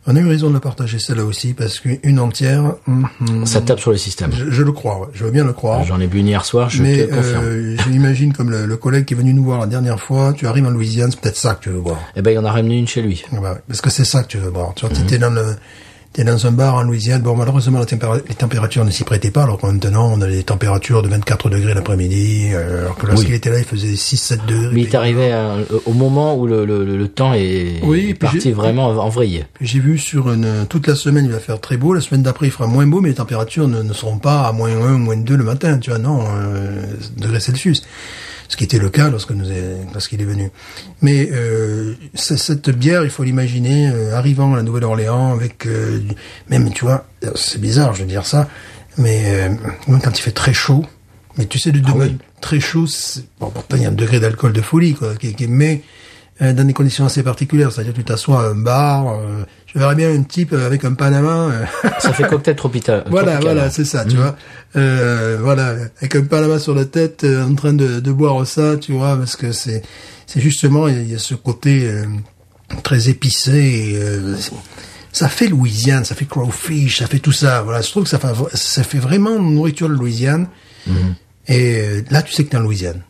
[0.05, 3.07] On a eu raison de la partager celle-là aussi parce qu'une entière, hum,
[3.45, 4.31] Ça tape sur le système.
[4.33, 5.81] je, je le crois, ouais, je veux bien le croire.
[5.85, 7.45] J'en ai bu une hier soir, je Mais te confirme.
[7.45, 10.33] euh, je l'imagine comme le, le collègue qui est venu nous voir la dernière fois.
[10.33, 12.01] Tu arrives en Louisiane, c'est peut-être ça que tu veux boire.
[12.17, 13.23] Eh ben, il en a ramené une chez lui.
[13.31, 14.73] Ouais, parce que c'est ça que tu veux boire.
[14.75, 15.55] Tu vois, t'es dans le,
[16.13, 17.21] t'es dans un bar en Louisiane.
[17.21, 17.85] Bon, malheureusement, la
[18.27, 19.43] les températures ne s'y prêtaient pas.
[19.43, 22.49] Alors que maintenant, on a des températures de 24 degrés l'après-midi.
[22.53, 23.35] euh, alors que lorsqu'il Oui.
[23.37, 24.69] était là, il faisait 6-7 degrés.
[24.73, 28.51] Mais il est arrivé à- au moment où le, le, le temps est Oui, parti
[28.51, 29.45] vraiment en vrille.
[29.59, 31.93] J'ai vu sur une, toute la semaine, il va faire très beau.
[31.93, 34.51] La semaine d'après, il fera moins beau, mais les températures ne, ne seront pas à
[34.51, 36.83] moins 1, moins 2 le matin, tu vois, non, euh,
[37.17, 37.83] degrés Celsius.
[38.53, 39.45] Ce qui était le cas lorsque nous
[39.95, 40.51] lorsqu'il est venu.
[41.01, 45.99] Mais euh, cette bière, il faut l'imaginer euh, arrivant à la Nouvelle-Orléans avec euh,
[46.49, 48.47] même, tu vois, c'est bizarre, je veux dire ça,
[48.99, 49.49] mais euh,
[49.87, 50.85] même quand il fait très chaud,
[51.35, 52.17] mais tu sais, de degré oui.
[52.41, 55.15] très chaud, c'est- bon, pourtant il y a un degré d'alcool de folie, quoi,
[55.49, 55.81] mais
[56.41, 60.11] dans des conditions assez particulières, c'est-à-dire tu t'assois à un bar, euh, je verrais bien
[60.13, 61.49] un type avec un Panama.
[61.51, 61.65] euh,
[61.99, 63.03] Ça fait cocktail tropical.
[63.09, 63.55] voilà, tropical.
[63.55, 64.35] voilà, c'est ça, tu vois.
[64.75, 68.77] Euh, voilà, avec un Panama sur la tête, euh, en train de, de boire ça,
[68.77, 69.83] tu vois, parce que c'est,
[70.25, 72.05] c'est justement, il y, a- il y a ce côté euh,
[72.83, 73.51] très épicé.
[73.51, 74.35] Et, euh,
[75.11, 77.61] ça fait Louisiane, ça fait crawfish, ça fait tout ça.
[77.61, 80.47] Voilà, je trouve que ça fait, ça fait vraiment nourriture de Louisiane.
[81.47, 83.01] Et euh, là, tu sais que t'es en Louisiane.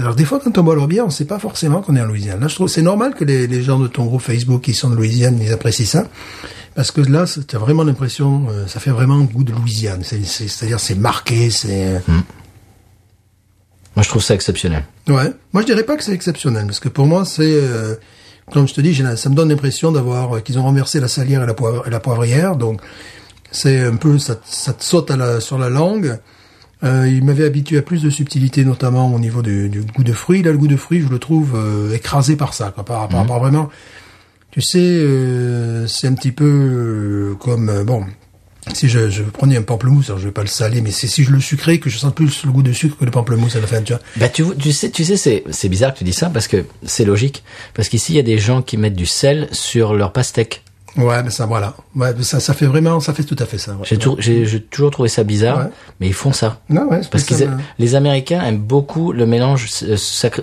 [0.00, 2.06] Alors des fois, quand on boit leur bière, on sait pas forcément qu'on est en
[2.06, 2.40] Louisiane.
[2.40, 4.88] Là, je trouve c'est normal que les, les gens de ton groupe Facebook qui sont
[4.88, 6.08] de Louisiane, ils apprécient ça,
[6.74, 10.00] parce que là, tu as vraiment l'impression, euh, ça fait vraiment goût de Louisiane.
[10.02, 11.96] C'est, c'est, c'est-à-dire, c'est marqué, c'est.
[11.96, 11.98] euh,
[13.94, 14.84] Moi, je trouve ça exceptionnel.
[15.08, 15.32] Ouais.
[15.52, 17.94] Moi, je dirais pas que c'est exceptionnel, parce que pour moi, c'est, euh,
[18.52, 21.42] comme je te dis, ça me donne l'impression d'avoir euh, qu'ils ont renversé la salière
[21.42, 22.80] et la, poivre, et la poivrière, donc
[23.50, 26.18] c'est un peu, ça, ça te saute à la, sur la langue.
[26.82, 30.12] Euh, il m'avait habitué à plus de subtilité, notamment au niveau du, du goût de
[30.12, 30.42] fruits.
[30.42, 33.26] Là, le goût de fruits, je le trouve euh, écrasé par ça, quoi, par, par,
[33.26, 33.68] par vraiment.
[34.50, 38.04] Tu sais, euh, c'est un petit peu euh, comme euh, bon.
[38.74, 41.24] Si je, je prenais un pamplemousse, alors je vais pas le saler, mais c'est si
[41.24, 43.60] je le sucrais que je sens plus le goût de sucre que le pamplemousse à
[43.60, 44.02] la fin, tu vois.
[44.16, 46.64] Bah tu, tu sais, tu sais, c'est c'est bizarre que tu dis ça parce que
[46.84, 47.42] c'est logique.
[47.74, 50.62] Parce qu'ici il y a des gens qui mettent du sel sur leur pastèque.
[50.96, 51.74] Ouais, mais ça, voilà.
[51.94, 53.72] Ouais, mais ça, ça fait vraiment, ça fait tout à fait ça.
[53.72, 53.78] ouais.
[53.84, 55.68] J'ai tou- j'ai j'ai toujours trouvé ça bizarre,
[56.00, 56.60] mais ils font ça.
[56.68, 59.96] Non, ouais, Parce qu'ils me- les Américains aiment beaucoup le mélange euh,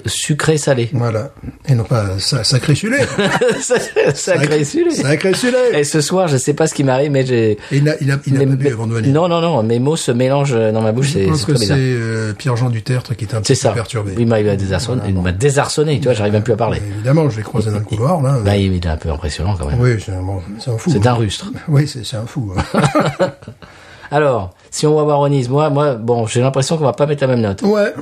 [0.05, 0.89] sucré-salé.
[0.93, 1.31] Voilà.
[1.67, 2.97] Et non pas sa- sacré sulé.
[3.62, 4.91] sacré salé.
[4.91, 5.57] Sacré sulé.
[5.73, 8.17] Et ce soir, je sais pas ce qui m'arrive, mais j'ai il a, il a,
[8.25, 9.12] il a pas bu avant de venir.
[9.13, 12.33] Non, non, non, mes mots se mélangent dans ma bouche, Je pense que c'est euh,
[12.33, 14.13] Pierre-Jean Dutertre qui était un petit peu perturbé.
[14.17, 16.81] Il m'a désarçonné, il m'a désarçonné, tu vois, j'arrive même plus à parler.
[16.95, 18.39] Évidemment, je l'ai croisé dans le couloir, là.
[18.43, 19.79] Bah, il est un peu impressionnant quand même.
[19.79, 19.91] Oui,
[20.38, 20.89] bon, c'est un fou.
[20.91, 21.12] C'est hein.
[21.12, 21.52] un rustre.
[21.67, 22.54] Oui, c'est un fou.
[22.58, 23.32] hein.
[24.12, 27.21] Alors, si on va voir Onise, moi, moi, bon, j'ai l'impression qu'on va pas mettre
[27.23, 27.62] la même note.
[27.63, 27.93] ouais.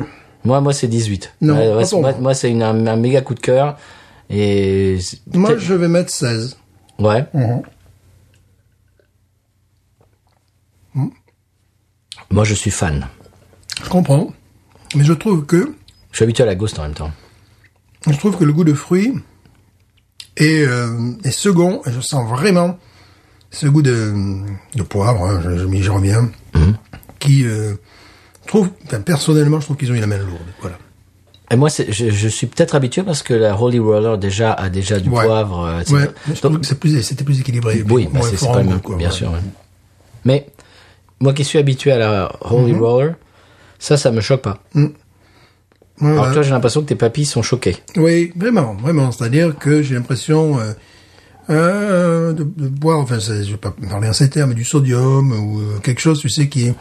[0.43, 1.33] Moi, moi, c'est 18.
[1.41, 2.33] Non, Ouais, pas moi, moi.
[2.35, 3.77] c'est un, un méga coup de cœur.
[4.29, 4.99] Et
[5.33, 6.55] Moi, je vais mettre 16.
[6.99, 7.25] ouais.
[7.33, 7.61] Mhm.
[12.31, 13.07] Moi, je suis fan.
[13.83, 14.31] Je comprends.
[14.95, 15.73] Mais je trouve que,
[16.11, 17.11] Je suis habitué à la ghost en même temps.
[18.07, 19.13] je trouve que le goût de fruits
[20.41, 21.81] euh, est second.
[21.85, 22.77] Et je sens vraiment
[23.51, 24.13] ce goût de,
[24.75, 26.29] de poivre, hein, je, je reviens,
[27.19, 27.73] qui, euh,
[28.47, 30.41] trouve, enfin, personnellement, je trouve qu'ils ont eu la main lourde.
[30.61, 30.77] Voilà.
[31.51, 34.99] Et moi, je, je suis peut-être habitué parce que la Holy Roller déjà a déjà
[34.99, 35.23] du Ouais.
[35.25, 35.63] poivre.
[35.65, 36.09] euh, c'est- Ouais.
[36.41, 37.83] Donc, plus, c'était plus équilibré.
[37.89, 39.13] oui, bah, c'est pas le même, quoi, bien ouais.
[39.13, 39.31] sûr.
[40.25, 40.47] Mais
[41.21, 42.81] moi qui suis habitué à la Holy Mhm.
[42.81, 43.15] Roller,
[43.79, 44.57] ça, ça me choque pas.
[46.01, 47.77] Ouais, Alors toi, j'ai l'impression que tes papilles sont choquées.
[47.95, 49.11] Oui, vraiment, vraiment.
[49.11, 50.73] C'est-à-dire que j'ai l'impression euh,
[51.49, 55.31] euh, de, de boire, enfin, je vais pas parler en ces termes, mais du sodium
[55.31, 56.71] ou euh, quelque chose, tu sais, qui.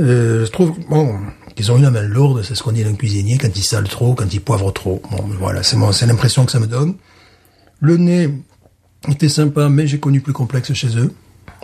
[0.00, 1.14] Euh, je trouve, bon,
[1.54, 3.88] qu'ils ont eu la main lourde, c'est ce qu'on dit d'un cuisinier, quand il sale
[3.88, 5.00] trop, quand il poivre trop.
[5.10, 6.94] Bon, voilà, c'est moi, c'est l'impression que ça me donne.
[7.80, 8.28] Le nez
[9.08, 11.12] était sympa, mais j'ai connu plus complexe chez eux.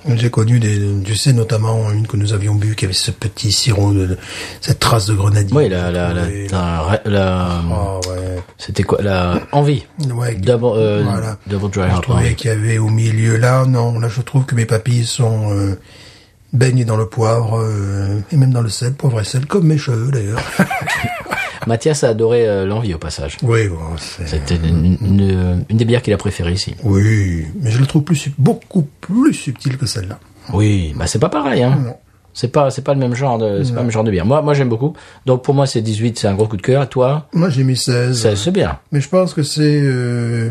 [0.08, 3.52] J'ai connu des, tu sais, notamment une que nous avions bu, qui avait ce petit
[3.52, 4.16] sirop, de,
[4.60, 5.54] cette trace de grenadine.
[5.56, 8.42] Oui, la, la, la, la- la- Oh, ouais.
[8.58, 9.84] c'était quoi la envie?
[10.14, 11.36] Ouais, Double, euh, voilà.
[11.46, 14.54] double dry Je trouvais qu'il y avait au milieu là, non, là je trouve que
[14.54, 15.78] mes papilles sont euh,
[16.52, 19.78] baignées dans le poivre euh, et même dans le sel, poivre et sel, comme mes
[19.78, 20.40] cheveux d'ailleurs.
[21.66, 23.37] Mathias a adoré euh, l'envie au passage.
[23.42, 23.77] oui, bon.
[23.99, 26.75] C'était une, une, une des bières qu'il a préférées ici.
[26.85, 30.18] Oui, mais je le trouve plus beaucoup plus subtil que celle-là.
[30.53, 31.79] Oui, bah c'est pas pareil, hein.
[31.85, 31.96] Non.
[32.33, 34.25] C'est pas, c'est pas le même genre de, c'est pas le même genre de bière.
[34.25, 34.94] Moi, moi j'aime beaucoup.
[35.27, 36.85] Donc pour moi c'est 18, c'est un gros coup de cœur.
[36.85, 38.16] Et toi, Moi j'ai mis 16.
[38.23, 38.79] c'est, c'est bien.
[38.92, 40.49] Mais je pense que c'est euh,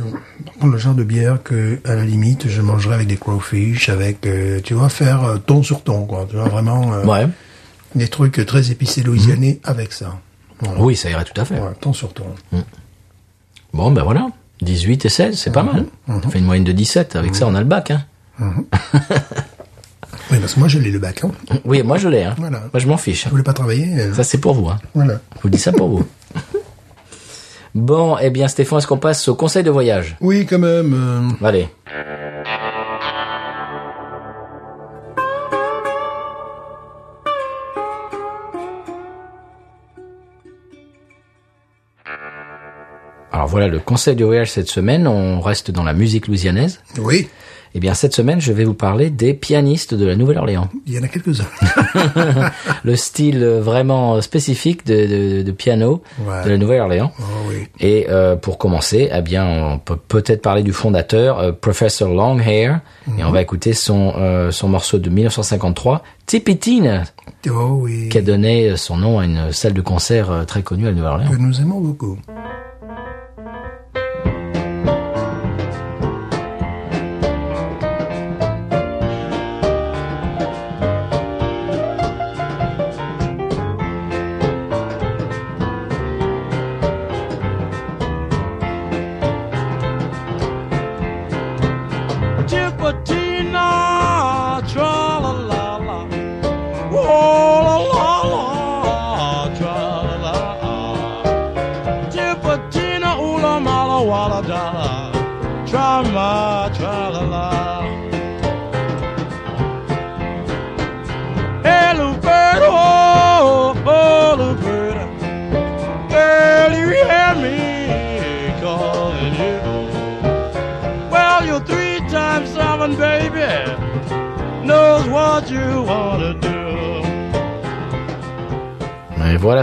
[0.62, 4.60] le genre de bière que, à la limite, je mangerais avec des crowfish, avec, euh,
[4.62, 6.28] tu vois, faire euh, ton sur ton, quoi.
[6.30, 7.28] Tu vois, vraiment Ouais.
[7.96, 10.20] des trucs très épicés louisianais avec ça.
[10.62, 10.82] Voilà.
[10.82, 11.56] Oui, ça irait tout à fait.
[11.56, 12.26] Ouais, ton sur ton.
[13.74, 14.28] Bon, ben voilà.
[14.62, 15.86] 18 et 16, c'est pas mal.
[16.08, 17.16] Ça fait une moyenne de 17.
[17.16, 18.04] Avec ça, on a le bac, hein.
[20.32, 21.24] Oui, parce que moi, je l'ai le bac.
[21.24, 21.32] Hein.
[21.66, 22.36] Oui, moi je l'ai, hein.
[22.38, 22.60] Voilà.
[22.60, 23.24] Moi je m'en fiche.
[23.26, 24.00] Je voulais pas travailler.
[24.00, 24.78] euh, Ça c'est pour vous, hein.
[24.94, 25.20] Voilà.
[25.38, 26.06] Je vous dis ça pour vous.
[27.76, 30.18] Bon, eh bien Stéphane, est-ce qu'on passe au conseil de voyage?
[30.22, 30.94] Oui, quand même.
[31.42, 31.70] euh, Allez.
[43.40, 45.08] Alors voilà le conseil de voyage cette semaine.
[45.08, 46.82] On reste dans la musique louisianaise.
[47.00, 47.30] oui,
[47.74, 50.68] Eh bien cette semaine, je vais vous parler des pianistes de la Nouvelle-Orléans.
[50.86, 51.46] il y en a quelques-uns.
[52.84, 56.44] le style vraiment spécifique de, de- de piano Ouais.
[56.44, 57.14] de la Nouvelle-Orléans.
[57.18, 57.68] oh oui.
[57.80, 62.82] Et euh, pour commencer, eh bien, on peut peut-être parler du fondateur, euh, Professor Longhair,
[63.18, 67.06] et on va écouter son euh, son morceau de 1953, Tipitine,
[67.50, 68.10] Oh oui.
[68.10, 71.32] qui a donné son nom à une salle de concert très connue à Nouvelle-Orléans.
[71.32, 72.18] Que nous aimons beaucoup.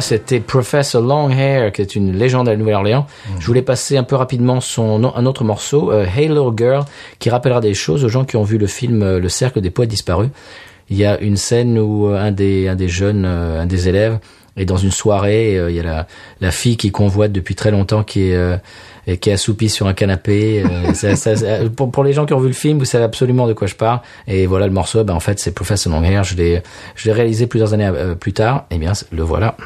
[0.07, 3.09] C'était Professor Longhair, qui est une légende à la Nouvelle-Orléans.
[3.41, 6.85] Je voulais passer un peu rapidement son un autre morceau, euh, Hey Little Girl,
[7.19, 9.71] qui rappellera des choses aux gens qui ont vu le film euh, Le Cercle des
[9.71, 10.29] Poètes Disparus.
[10.91, 13.89] Il y a une scène où euh, un des un des jeunes, euh, un des
[13.89, 14.21] élèves
[14.57, 16.07] Et dans une soirée, il y a la,
[16.41, 18.57] la fille qui convoite depuis très longtemps, qui est euh,
[19.07, 20.65] et qui est assoupie sur un canapé.
[20.65, 21.35] euh, ça- ça-
[21.75, 23.75] pour, pour les gens qui ont vu le film, vous savez absolument de quoi je
[23.75, 24.01] parle.
[24.27, 25.05] Et voilà le morceau.
[25.05, 26.25] Ben en fait, c'est Professor Longhair.
[26.25, 26.63] Je l'ai,
[26.95, 28.67] je l'ai réalisé plusieurs années euh, plus tard.
[28.71, 29.57] Eh bien, le voilà.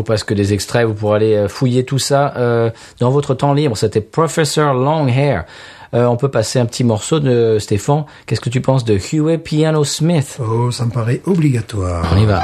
[0.00, 0.86] Vous passe que des extraits.
[0.86, 3.76] Vous pourrez aller euh, fouiller tout ça euh, dans votre temps libre.
[3.76, 5.44] C'était Professor Longhair.
[5.92, 8.04] Euh, on peut passer un petit morceau de Stéphane.
[8.26, 10.38] Qu'est-ce que tu penses de Huey Piano Smith?
[10.40, 12.06] Oh, ça me paraît obligatoire.
[12.14, 12.42] On y va.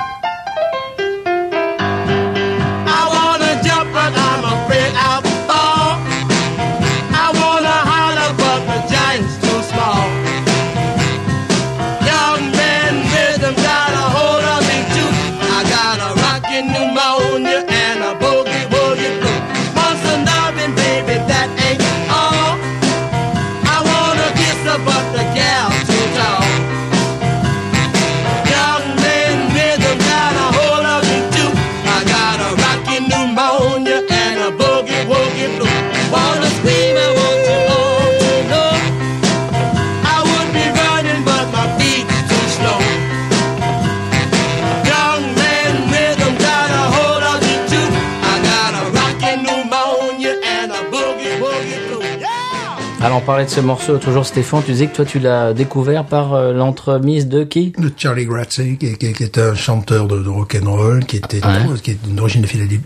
[53.27, 54.63] Parlait de ce morceau toujours, Stéphane.
[54.65, 57.73] Tu disais que toi, tu l'as découvert par euh, l'entremise de qui?
[57.77, 61.79] De Charlie Grazzi, qui, qui, qui est un chanteur de, de rock'n'roll, qui était Ouais.
[61.83, 62.81] qui est d'origine de, Philadel-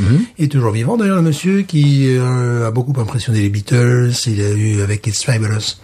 [0.00, 4.10] Philadelphie, et toujours vivant d'ailleurs le monsieur qui euh, a beaucoup impressionné les Beatles.
[4.26, 5.76] Il a eu avec It's Fabulous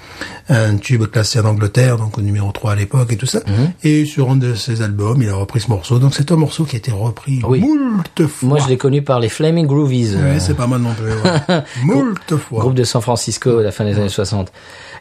[0.49, 3.41] un tube classé en Angleterre, donc au numéro 3 à l'époque et tout ça.
[3.83, 5.99] Et sur un de ses albums, il a repris ce morceau.
[5.99, 7.61] Donc c'est un morceau qui a été repris Oui.
[7.61, 8.49] moult fois.
[8.49, 10.15] Moi, je l'ai connu par les Flaming Groovies.
[10.15, 11.11] Ouais, c'est pas mal non plus.
[11.11, 11.63] ouais.
[11.83, 12.61] moult fois.
[12.61, 14.53] Groupe de San Francisco à la fin des années 60.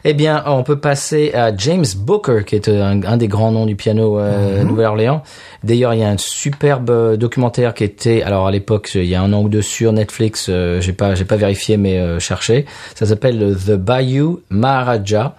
[0.08, 3.66] Eh bien, on peut passer à James Booker, qui est un, un des grands noms
[3.66, 5.24] du piano euh, Nouvelle-Orléans.
[5.64, 9.16] D'ailleurs, il y a un superbe euh, documentaire qui était, alors à l'époque, il y
[9.16, 10.46] a un an ou deux sur Netflix.
[10.48, 12.66] euh, j'ai pas, j'ai pas vérifié, mais euh, cherché.
[12.94, 15.34] Ça s'appelle euh, The Bayou Maharaja.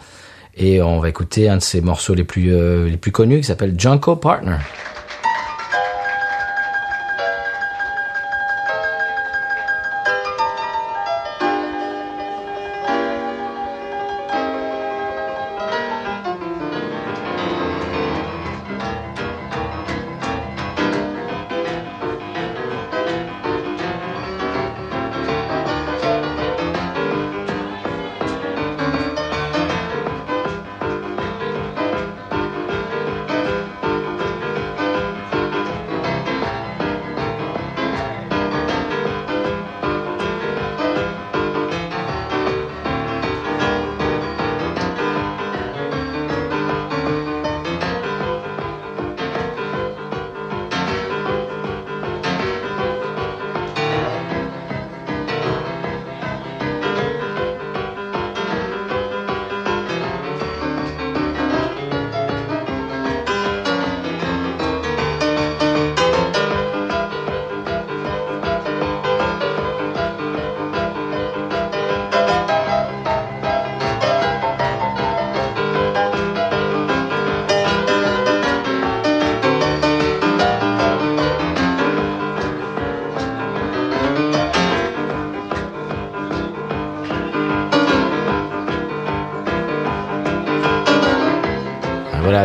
[0.57, 3.45] Et on va écouter un de ses morceaux les plus euh, les plus connus, qui
[3.45, 4.57] s'appelle Junko Partner.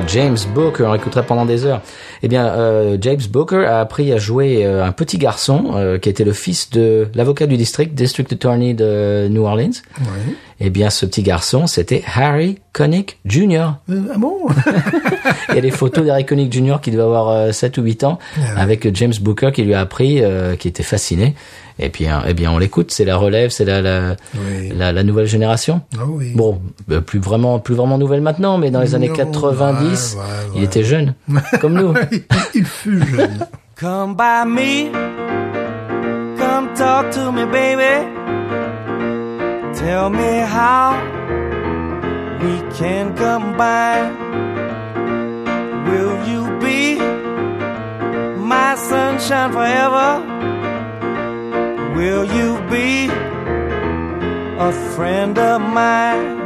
[0.09, 1.81] James Booker, on écouterait pendant des heures.
[2.23, 6.09] Eh bien, euh, James Booker a appris à jouer euh, un petit garçon euh, qui
[6.09, 9.71] était le fils de l'avocat du district, District Attorney de New Orleans.
[10.64, 13.72] Eh bien, ce petit garçon, c'était Harry Connick Jr.
[13.90, 14.37] Euh, ah bon
[15.48, 16.77] Il y a des photos d'Harry Connick Jr.
[16.81, 18.20] qui devait avoir euh, 7 ou 8 ans,
[18.57, 21.35] avec James Booker qui lui a appris, euh, qui était fasciné.
[21.81, 22.92] Et puis, hein, eh bien, on l'écoute.
[22.92, 24.70] C'est la relève, c'est la la, Oui.
[24.72, 25.81] la la nouvelle génération.
[25.98, 26.31] Ah oui.
[26.37, 26.61] Bon,
[26.92, 30.27] euh, plus vraiment, plus vraiment nouvelle maintenant, mais dans les années Non, 90, ouais, ouais,
[30.55, 31.14] il était jeune,
[31.61, 31.92] comme nous.
[32.55, 33.37] Il fut jeune.
[33.81, 34.92] Come by me,
[36.38, 38.21] come talk to me, baby.
[39.74, 40.92] Tell me how
[42.42, 44.14] we can combine.
[45.88, 46.98] Will you be
[48.38, 50.08] my sunshine forever?
[51.96, 53.08] Will you be
[54.58, 56.40] a friend of mine?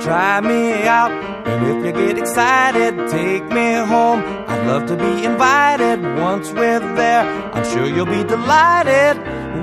[0.00, 1.12] Try me out,
[1.46, 4.41] and if you get excited, take me home.
[4.66, 6.00] Love to be invited.
[6.20, 9.16] Once we're there, I'm sure you'll be delighted.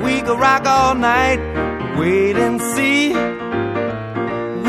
[0.03, 1.39] We could rock all night,
[1.97, 3.09] wait and see.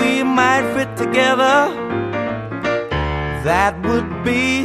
[0.01, 1.59] We might fit together.
[3.45, 4.63] That would be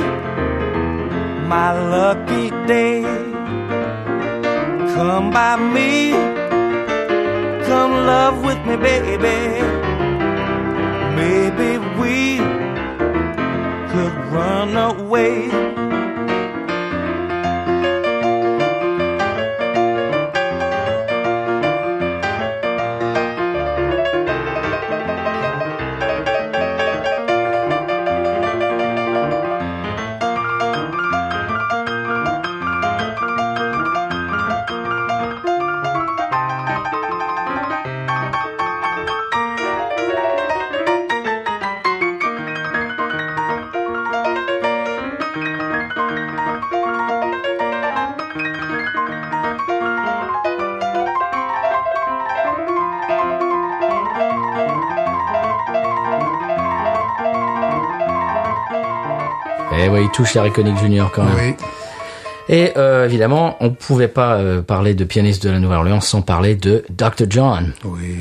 [1.48, 3.02] my lucky day.
[4.96, 6.12] Come by me,
[7.66, 9.40] come love with me, baby.
[11.16, 12.40] Maybe we
[13.96, 15.95] could run away.
[60.06, 61.06] Il touche Larry Connick Jr.
[61.14, 61.36] quand même.
[61.36, 61.56] Oui.
[62.48, 66.56] Et euh, évidemment, on pouvait pas euh, parler de pianiste de la Nouvelle-Orléans sans parler
[66.56, 67.26] de Dr.
[67.28, 67.74] John.
[67.84, 68.16] Oui.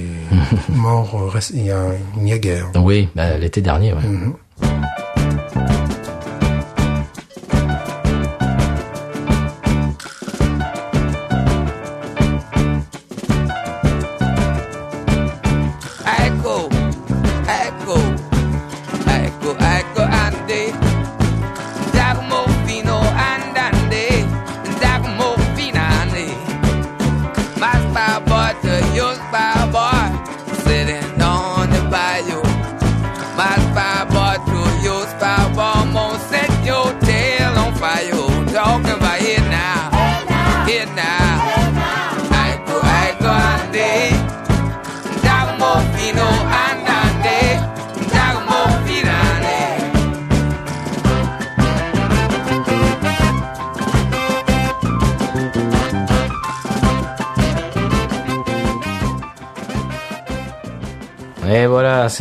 [0.70, 2.70] Mort euh, il y a, il y a guerre.
[2.74, 3.92] Oui, bah, l'été dernier.
[3.92, 4.00] Ouais.
[4.00, 4.38] Echo,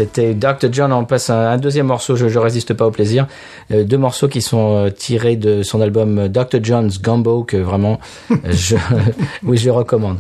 [0.04, 0.68] c'était Dr.
[0.72, 0.92] John.
[0.92, 2.16] On passe un, deuxième morceau.
[2.16, 3.28] Je, je résiste pas au plaisir.
[3.72, 6.60] Euh, deux morceaux qui sont euh, tirés de son album Dr.
[6.62, 8.00] John's Gumbo que vraiment,
[8.32, 8.76] euh, je,
[9.44, 10.18] oui, je recommande.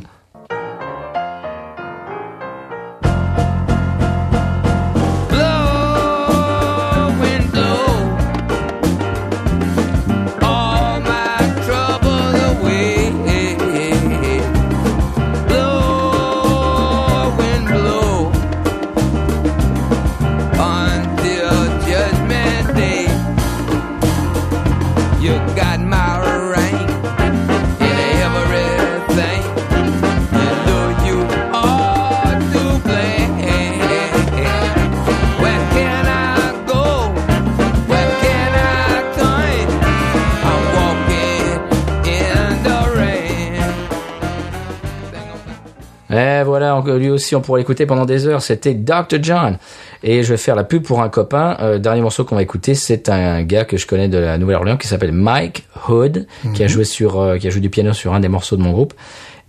[46.87, 48.41] On- lui aussi, on pourrait l'écouter pendant des heures.
[48.41, 49.17] C'était Dr.
[49.21, 49.57] John.
[50.03, 51.57] Et je vais faire la pub pour un copain.
[51.61, 54.77] Euh, dernier morceau qu'on va écouter, c'est un gars que je connais de la Nouvelle-Orléans
[54.77, 58.13] qui s'appelle Mike Hood, qui a joué sur, euh, qui a joué du piano sur
[58.13, 58.93] un des morceaux de mon groupe.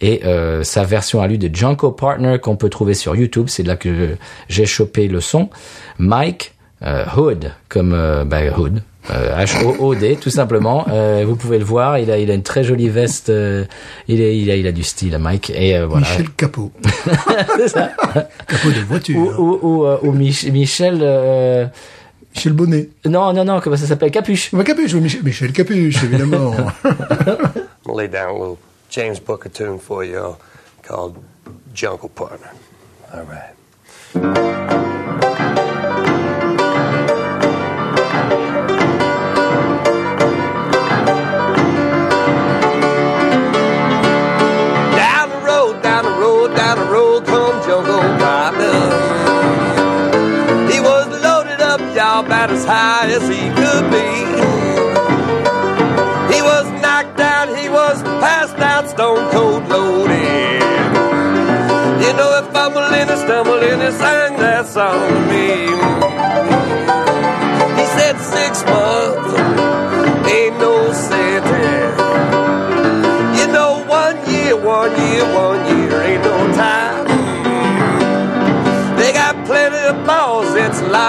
[0.01, 3.63] Et euh, sa version à lui de Junko Partner qu'on peut trouver sur YouTube, c'est
[3.63, 4.17] de là que
[4.49, 5.49] j'ai chopé le son.
[5.99, 8.81] Mike euh, Hood, comme euh, bah, Hood, euh,
[9.11, 10.87] H-O-O-D, tout simplement.
[10.89, 13.29] Euh, vous pouvez le voir, il a, il a une très jolie veste.
[13.29, 13.65] euh,
[14.09, 15.51] il, est, il, a, il a du style, Mike.
[15.55, 16.07] Et euh, voilà.
[16.09, 16.73] Michel Capot.
[17.59, 17.91] C'est ça.
[18.49, 19.17] Capot de voiture.
[19.19, 20.99] ou ou, ou, euh, ou Mich- Michel.
[21.03, 21.67] euh,
[22.35, 22.89] Michel Bonnet.
[23.05, 24.11] non, non, non, comment ça s'appelle?
[24.11, 24.53] Capuche.
[24.55, 26.55] Bah, Capuche, oui, Michel, Michel Capuche, évidemment.
[27.95, 28.57] Lay down a little
[28.91, 30.37] James Booker tune for you
[30.83, 31.15] called
[31.75, 32.51] Jungle Partner.
[33.13, 34.94] All right.
[53.05, 54.09] As as he could be.
[56.35, 60.63] He was knocked out, he was passed out, stone cold loaded.
[62.03, 62.55] You know, if
[63.11, 64.24] and stumbling, he sang that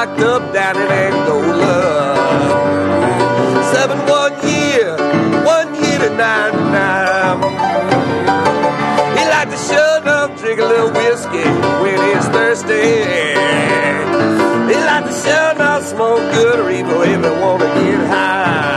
[0.06, 2.16] locked up down in Angola.
[3.74, 4.96] Seven one year,
[5.44, 7.42] one year to nine nine.
[9.18, 11.50] He like to shut up, drink a little whiskey
[11.82, 13.04] when he's thirsty.
[14.70, 18.75] He like to shut up, smoke good or evil he wanna get high.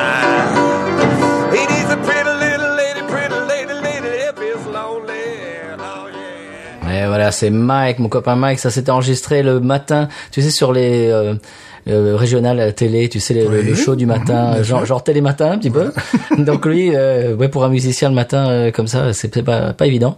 [7.28, 8.58] Voilà, c'est Mike, mon copain Mike.
[8.58, 11.34] Ça s'était enregistré le matin, tu sais, sur les euh,
[11.88, 15.50] euh, régionales à la télé, tu sais, le, show du matin, bien genre, genre télématin
[15.50, 15.92] un petit peu.
[16.44, 19.86] Donc lui, euh, ouais, pour un musicien le matin euh, comme ça, c'est pas pas
[19.86, 20.16] évident.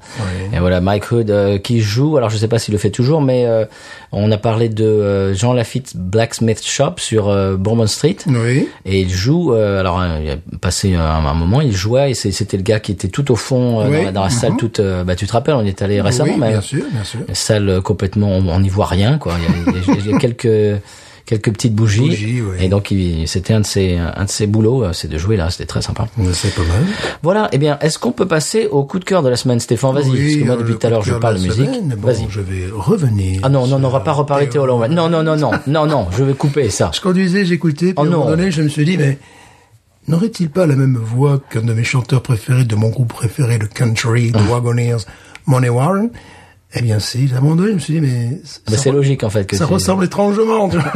[0.55, 2.17] Et voilà, Mike Hood euh, qui joue.
[2.17, 3.65] Alors je sais pas s'il le fait toujours, mais euh,
[4.13, 8.17] on a parlé de euh, Jean Lafitte Blacksmith Shop sur euh, Bourbon Street.
[8.27, 8.69] Oui.
[8.85, 12.15] Et il joue, euh, alors hein, il a passé un, un moment, il jouait, et
[12.15, 14.53] c'était le gars qui était tout au fond euh, Oui, dans, la- dans la salle,
[14.53, 14.57] mhm.
[14.59, 17.05] toute, bah tu te rappelles, on y est allé récemment, oui, mais bien sûr, bien
[17.05, 17.21] sûr.
[17.29, 19.35] une salle complètement, on on n'y voit rien, quoi.
[19.39, 20.83] Il y a, il y a- il y a quelques
[21.31, 22.93] quelques petites bougies, et donc
[23.27, 25.81] c'était un de ses un de ses boulots, euh, c'est de jouer là, c'était très
[25.81, 26.09] sympa.
[26.33, 26.83] C'est pas mal.
[27.23, 29.95] Voilà, eh bien, est-ce qu'on peut passer au coup de cœur de la semaine, Stéphane?
[29.95, 31.71] Vas-y, parce que moi euh, depuis le tout à l'heure je parle de musique.
[31.97, 32.27] bon, Vas-y.
[32.29, 33.41] Je vais revenir.
[33.45, 34.89] Ah non, non, non, on va sur pas reparler Théo Lomba.
[34.89, 36.91] Non, non, non, non, non, non, je vais couper ça.
[36.93, 38.31] Je conduisais, j'écoutais, puis Oh à un moment non.
[38.31, 39.19] donné, je me suis dit, mais
[40.09, 43.67] n'aurait-il pas la même voix qu'un de mes chanteurs préférés, de mon groupe préféré, de
[43.67, 44.39] country, Ah.
[44.39, 45.05] de Wagoneers,
[45.47, 46.11] Money Warren?
[46.75, 47.29] Eh bien, si.
[47.35, 48.39] À un moment donné, je me suis dit, mais...
[48.71, 50.93] Mais c'est logique en fait que Ça ressemble étrangement, tu vois.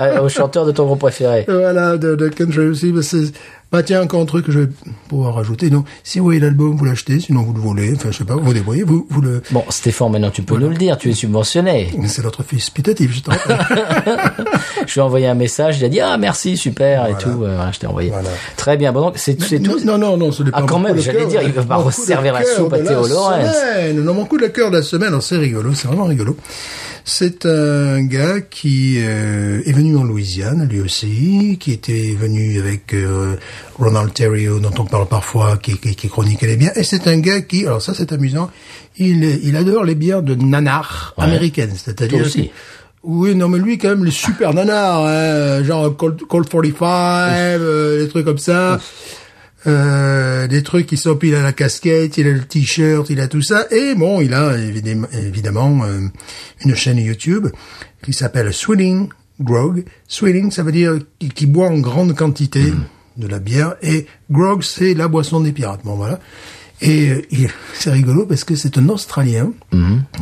[0.00, 1.44] Euh, au chanteur de ton groupe préféré.
[1.46, 2.90] voilà, de, de country aussi.
[2.92, 3.32] Bah, c'est-
[3.72, 4.68] bah, tiens, encore un truc que je vais
[5.08, 5.70] pouvoir rajouter.
[5.70, 7.92] Non, si vous voyez l'album, vous l'achetez, sinon vous le volez.
[7.94, 9.42] Enfin, je sais pas, vous débrouillez, vous, vous le...
[9.52, 11.92] Bon, Stéphane, maintenant tu peux nous le dire, tu es subventionné.
[12.06, 14.18] C'est notre fils putatif, je te rappelle.
[14.86, 17.28] Je lui ai envoyé un message, il a dit ah merci super et tout.
[17.28, 18.12] Euh, voilà, je t'ai envoyé.
[18.56, 18.92] Très bien.
[18.92, 19.78] Bon donc c'est tout.
[19.84, 21.76] non, non, non, ce n'est Ah, pas quand mon même, j'allais dire, il va pas
[21.76, 23.54] resservir la soupe à Théo la Lawrence.
[23.56, 24.02] semaine.
[24.02, 26.36] Non, mon coup de cœur de la semaine, c'est rigolo, c'est vraiment rigolo.
[27.04, 32.92] C'est un gars qui euh, est venu en Louisiane, lui aussi, qui était venu avec
[32.94, 33.36] euh,
[33.78, 36.72] Ronald Terrio, dont on parle parfois, qui, qui, qui chroniquait les biens.
[36.76, 38.50] Et c'est un gars qui, alors ça c'est amusant,
[38.96, 41.24] il, il adore les bières de nanar Ouais.
[41.24, 42.26] américaines, c'est-à-dire...
[43.02, 48.02] Oui, non, mais lui, quand même, les super nanars, hein, genre Colt, Colt 45, euh,
[48.02, 48.78] des trucs comme ça.
[49.66, 53.28] Euh, des trucs qui sont pile à la casquette, il a le t-shirt, il a
[53.28, 53.66] tout ça.
[53.70, 56.00] Et bon, il a évidemment, évidemment euh,
[56.64, 57.48] une chaîne YouTube
[58.02, 59.08] qui s'appelle Swilling
[59.40, 59.84] Grog.
[60.08, 62.72] Swilling, ça veut dire qui, qui boit en grande quantité
[63.16, 63.74] de la bière.
[63.82, 65.80] Et Grog, c'est la boisson des pirates.
[65.84, 66.18] Bon, voilà.
[66.82, 67.22] Et euh,
[67.74, 69.52] c'est rigolo parce que c'est un Australien.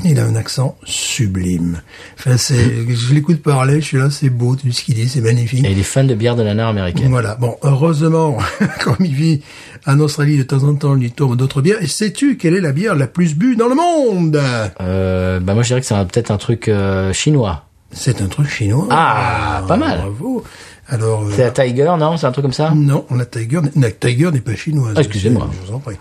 [0.05, 1.80] Il a un accent sublime.
[2.18, 5.20] Enfin, c'est, je l'écoute parler, je suis là, c'est beau, tout ce qu'il dit, c'est
[5.20, 5.64] magnifique.
[5.64, 7.11] Et il est fan de bière de nanar américaine.
[7.11, 7.36] Voilà.
[7.36, 8.39] Bon, heureusement,
[8.82, 9.41] comme il vit
[9.86, 11.80] en Australie, de temps en temps, il lui tombe d'autres bières.
[11.82, 14.41] Et sais-tu quelle est la bière la plus bue dans le monde?
[14.80, 17.66] Euh, bah moi je dirais que c'est un- peut-être un truc euh, chinois.
[17.93, 18.86] C'est un truc chinois.
[18.91, 19.99] Ah, pas mal.
[19.99, 20.45] Bravo.
[20.89, 22.16] Alors, euh, C'est la Tiger, non?
[22.16, 22.72] C'est un truc comme ça?
[22.74, 24.95] Non, la Tiger, la Tiger n'est pas chinoise.
[24.97, 25.49] Ah, excusez-moi.
[25.62, 25.97] Je vous en prie.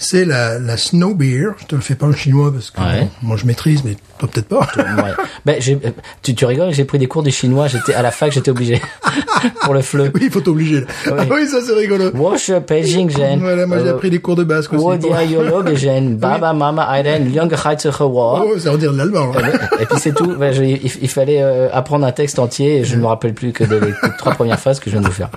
[0.00, 1.50] C'est la, la Snow Beer.
[1.58, 3.00] Je te le fais pas en chinois parce que Ouais.
[3.00, 4.60] bon, moi je maîtrise, mais toi peut-être pas.
[4.76, 5.12] Ouais.
[5.46, 5.90] Ben, j'ai, euh,
[6.22, 8.82] tu, tu rigoles, j'ai pris des cours de chinois, j'étais à la fac, j'étais obligé
[9.62, 10.10] pour le fleu.
[10.14, 10.84] oui, il faut t'obliger.
[11.06, 11.12] Oui.
[11.18, 12.10] Ah oui, ça c'est rigolo.
[12.14, 13.40] Wosh Beijing Gen.
[13.40, 14.84] Voilà, moi j'ai appris des cours de basque aussi.
[14.84, 18.44] Wo pour- dia yolo gen baba mama aiden young wa.
[18.44, 19.32] Oh, ça veut dire de l'allemand.
[19.32, 19.48] là.
[19.80, 20.34] Et puis c'est tout.
[20.38, 23.32] Ben, je- il, il fallait euh, apprendre un texte entier et je ne me rappelle
[23.34, 25.30] plus que des les trois premières phrases que je viens de vous faire.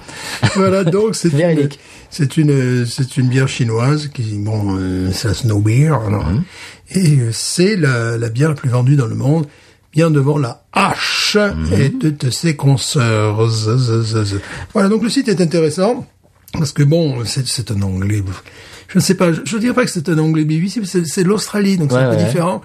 [0.56, 1.80] voilà, donc c'est une, Véridique.
[2.12, 6.26] C'est une, c'est une bière chinoise qui, bon, euh, c'est la Snow Beer, alors,
[6.94, 9.48] et euh, c'est la, la bière la plus vendue dans le monde,
[9.94, 11.38] bien devant la H
[11.74, 13.50] et de, de ses consoeurs.
[14.74, 16.06] Voilà, donc le site est intéressant
[16.54, 18.22] parce que bon, c'est, c'est un anglais.
[18.90, 21.24] Je ne sais pas, je, je dirais pas que c'est un anglais BBC, c'est, c'est
[21.24, 22.26] l'Australie, donc c'est Ouais, un peu ouais.
[22.26, 22.62] différent.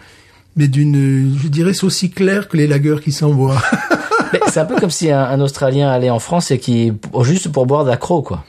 [0.57, 3.63] Mais d'une, je dirais, c'est aussi clair que les lagers qui s'envoient.
[4.49, 6.93] C'est un peu comme si un, un Australien allait en France et qui
[7.23, 8.45] juste pour boire d'accro quoi.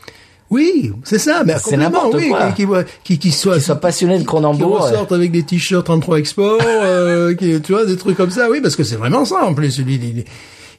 [0.50, 2.52] Oui, c'est ça, mais C'est n'importe oui, quoi.
[2.54, 2.72] qui, qui,
[3.04, 4.80] qui, qui soit, Qui soit passionné de qui Cronenbourg.
[4.82, 8.62] ressortent avec des t-shirts 33 Export, euh, qui, tu vois, des trucs comme ça, oui,
[8.62, 10.24] parce que c'est vraiment ça, en plus, il, il,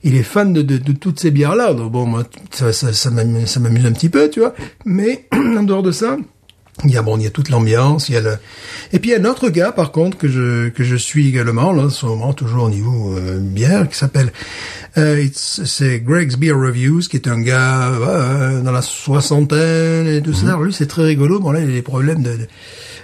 [0.05, 3.93] il est fan de, de, de toutes ces bières-là, donc bon, moi, ça m'amuse un
[3.93, 4.55] petit peu, tu vois,
[4.87, 6.17] mais, en dehors de ça,
[6.85, 8.37] Il y a bon, il y a toute l'ambiance, il y a le
[8.93, 11.29] et puis il y a un autre gars par contre que je que je suis
[11.29, 14.33] également là en ce moment toujours au niveau euh, bière qui s'appelle
[14.97, 20.33] euh, c'est Greg's Beer Reviews qui est un gars euh, dans la soixantaine et tout
[20.33, 20.47] ça.
[20.47, 21.41] Alors, lui c'est très rigolo.
[21.41, 22.47] Bon là il a des problèmes de de,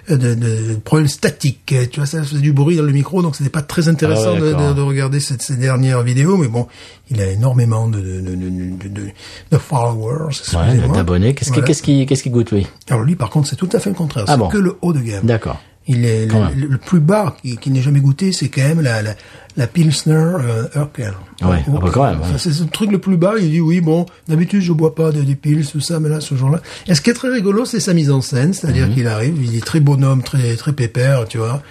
[0.08, 1.74] de, de problèmes statiques.
[1.90, 4.40] Tu vois ça faisait du bruit dans le micro donc c'était pas très intéressant Ah
[4.40, 6.66] ouais, de, de, de regarder cette, ces dernières vidéos mais bon
[7.10, 9.02] il a énormément de de de de, de,
[9.50, 10.34] de followers.
[10.54, 11.34] Ouais, d'abonnés.
[11.34, 11.66] Qu'est-ce qui, Voilà.
[11.66, 13.96] qu'est-ce qui, qu'est-ce qui goûte, lui Alors lui, par contre, c'est tout à fait le
[13.96, 14.24] contraire.
[14.26, 14.48] Ah c'est bon?
[14.48, 15.24] que le haut de gamme.
[15.26, 15.60] D'accord.
[15.86, 19.02] Il est le, le plus bas qui, qui n'ait jamais goûté, c'est quand même la
[19.02, 19.14] la,
[19.56, 21.12] la Pilsner euh, Urquell.
[21.42, 22.38] Ouais, ah bah quand même, ouais.
[22.38, 23.34] C'est le truc le plus bas.
[23.38, 26.20] Il dit oui, bon, d'habitude je bois pas de, des pils, tout ça, mais là,
[26.22, 26.62] ce jour-là.
[26.86, 28.94] Et ce qui est très rigolo, c'est sa mise en scène, c'est-à-dire Mhm.
[28.94, 31.62] qu'il arrive, il est très bonhomme, très très pépère, tu vois.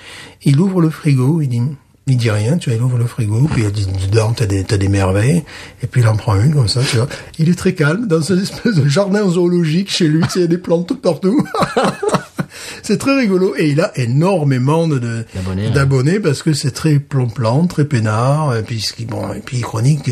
[0.43, 1.61] Il ouvre le frigo, il dit.
[2.05, 4.65] Il dit rien, tu vois, il ouvre le frigo, puis il dit, dedans, t'as des,
[4.65, 5.41] t'as des merveilles,
[5.81, 7.07] et puis il en prend une, comme ça, tu vois.
[7.39, 10.41] Il est très calme, dans une espèce de jardin zoologique chez lui, tu sais, il
[10.41, 11.41] y a des plantes tout partout.
[12.81, 15.71] c'est très rigolo, et il a énormément de, D'abonnés, hein.
[15.71, 20.11] d'abonnés, parce que c'est très plan-plan, très peinard, et puis, bon, et puis il chronique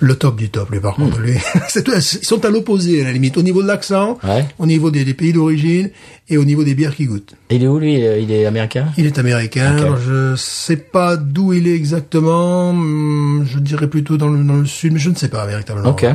[0.00, 1.22] le top du top, lui, par contre, Hmm.
[1.22, 1.34] lui.
[1.94, 4.44] ils sont à l'opposé, à la limite, au niveau de l'accent, Ouais.
[4.58, 5.90] au niveau des, des pays d'origine,
[6.28, 7.34] et au niveau des bières qu'il goûte.
[7.50, 7.94] Il est où, lui?
[7.94, 8.86] Il est américain?
[8.96, 9.74] Il est américain.
[9.76, 9.80] Ok.
[9.82, 12.70] Alors, je sais pas d'où il est exactement.
[12.70, 15.90] hum, Je dirais plutôt dans le, dans le sud, mais je ne sais pas véritablement.
[15.90, 16.06] Ok.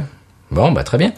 [0.50, 1.12] Bon, bah très bien.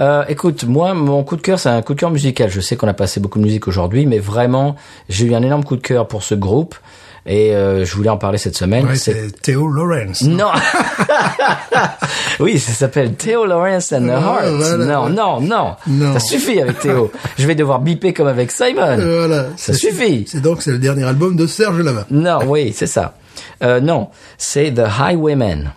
[0.00, 2.50] Euh, écoute, moi, mon coup de cœur, c'est un coup de cœur musical.
[2.50, 4.76] Je sais qu'on a passé beaucoup de musique aujourd'hui, mais vraiment,
[5.08, 6.74] j'ai eu un énorme coup de cœur pour ce groupe
[7.24, 8.86] et euh, je voulais en parler cette semaine.
[8.86, 10.22] Ouais, C'est- Theo Lawrence.
[10.22, 10.50] Non.
[12.40, 14.48] oui, ça s'appelle Theo Lawrence and the Heart.
[14.54, 16.12] voilà, non, non, non, Non.
[16.14, 17.10] Ça suffit avec Theo.
[17.38, 18.96] Je vais devoir biper comme avec Simon.
[18.98, 19.46] Voilà.
[19.56, 20.26] Ça suffit.
[20.28, 22.04] C'est donc c'est le dernier album de Serge Lama.
[22.10, 23.14] Non, oui, c'est ça.
[23.62, 24.08] Euh, non,
[24.38, 25.72] c'est The Highwaymen.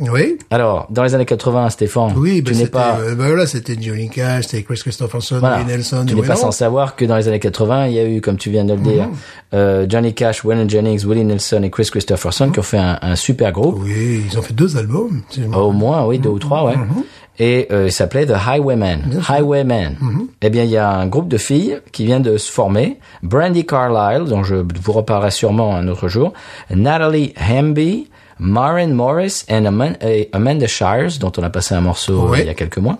[0.00, 0.38] Oui.
[0.50, 3.46] Alors, dans les années 80, Stéphane, Oui, bah, tu n'es c'était, pas, euh, bah, voilà,
[3.46, 7.04] c'était Johnny Cash, c'était Chris Christopherson, voilà, Willie Nelson, tu n'es pas sans savoir que
[7.04, 9.14] dans les années 80, il y a eu, comme tu viens de le dire, Mhm.
[9.54, 12.52] euh, Johnny Cash, Waylon Jennings, Willie Nelson et Chris Christopherson Mhm.
[12.52, 13.78] qui ont fait un, un super groupe.
[13.82, 15.22] Oui, ils ont fait deux albums.
[15.30, 16.76] c'est- Au moins, oui, deux ou trois, ouais.
[16.76, 17.04] Mhm.
[17.38, 19.22] Et euh, il s'appelait The Highwaymen.
[19.28, 19.96] Highwaymen.
[20.00, 20.26] Mhm.
[20.42, 22.98] Eh bien, il y a un groupe de filles qui vient de se former.
[23.22, 26.32] Brandy Carlisle, dont je vous reparlerai sûrement un autre jour.
[26.74, 28.08] Natalie Hamby,
[28.40, 32.28] Maren Morris et Aman- et Amanda Shires, dont on a passé un morceau euh.
[32.32, 32.38] Mhm.
[32.40, 32.98] il y a quelques mois,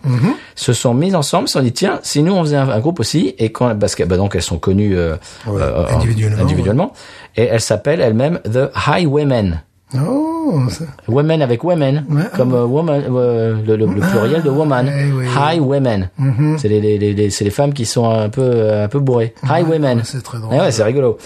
[0.54, 3.00] se sont mises ensemble, se sont dit, tiens, si nous on faisait un, un groupe
[3.00, 5.16] aussi, et quand, parce que, bah, donc elles sont connues euh,
[5.46, 6.92] Ouais, euh, individuellement, individuellement,
[7.36, 9.62] et elles s'appellent elles-mêmes The Highwaymen.
[9.94, 14.50] Oh, ça- Women avec women, Ouais, comme euh, woman, euh, le, le- le pluriel de
[14.50, 14.86] woman.
[14.86, 15.26] ouais, ouais.
[15.56, 16.10] High women.
[16.58, 19.00] C'est les, les, les, les- c'est les femmes qui sont un peu euh, un peu
[19.00, 19.34] bourrées.
[19.44, 19.98] High women.
[19.98, 20.52] ouais, c'est très drôle.
[20.54, 21.18] Ouais, ouais, c'est rigolo.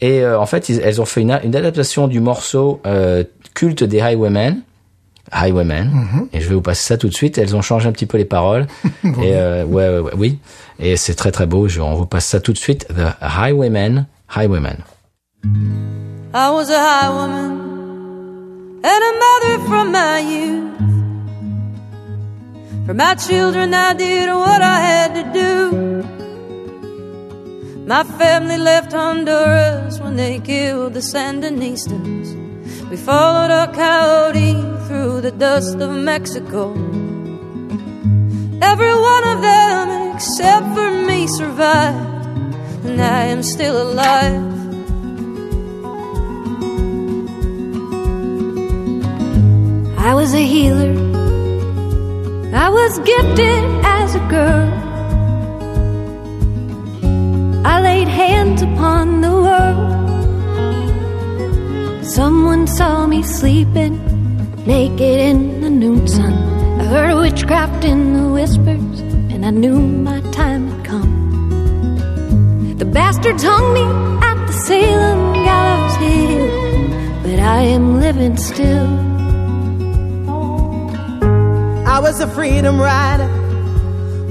[0.00, 3.82] Et euh, en fait, ils- elles ont fait une, une adaptation du morceau euh, culte
[3.84, 4.62] des Highwaymen.
[5.32, 5.90] Highwaymen.
[5.92, 6.28] Mhm.
[6.32, 7.38] Et je vais vous passer ça tout de suite.
[7.38, 8.66] Elles ont changé un petit peu les paroles.
[9.04, 10.38] et euh, ouais, ouais, ouais, oui.
[10.78, 11.68] Et c'est très très beau.
[11.68, 12.86] Je, on vous passe ça tout de suite.
[12.88, 14.06] The Highwaymen.
[14.36, 14.76] Highwaymen.
[16.34, 17.71] I was a highwayman
[18.84, 20.72] and a mother from my youth.
[22.86, 26.02] For my children, I did what I had to do.
[27.86, 32.28] My family left Honduras when they killed the Sandinistas.
[32.90, 34.54] We followed a coyote
[34.86, 36.72] through the dust of Mexico.
[38.60, 42.46] Every one of them, except for me, survived,
[42.84, 44.51] and I am still alive.
[50.04, 50.94] I was a healer.
[52.52, 54.68] I was gifted as a girl.
[57.64, 59.92] I laid hands upon the world.
[62.04, 63.94] Someone saw me sleeping
[64.66, 66.32] naked in the noon sun.
[66.80, 68.98] I heard witchcraft in the whispers,
[69.32, 71.12] and I knew my time had come.
[72.76, 73.84] The bastards hung me
[74.26, 76.48] at the Salem gallows hill,
[77.22, 79.11] but I am living still.
[81.92, 83.28] I was a freedom rider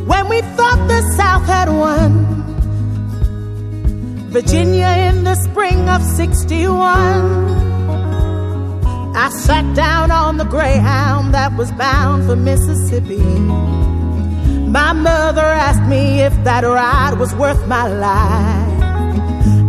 [0.08, 2.26] when we thought the South had won.
[4.32, 6.74] Virginia in the spring of 61.
[9.16, 13.22] I sat down on the Greyhound that was bound for Mississippi.
[14.78, 18.82] My mother asked me if that ride was worth my life.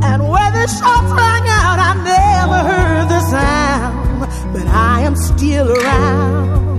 [0.08, 5.70] And when the shots rang out, I never heard the sound, but I am still
[5.70, 6.71] around.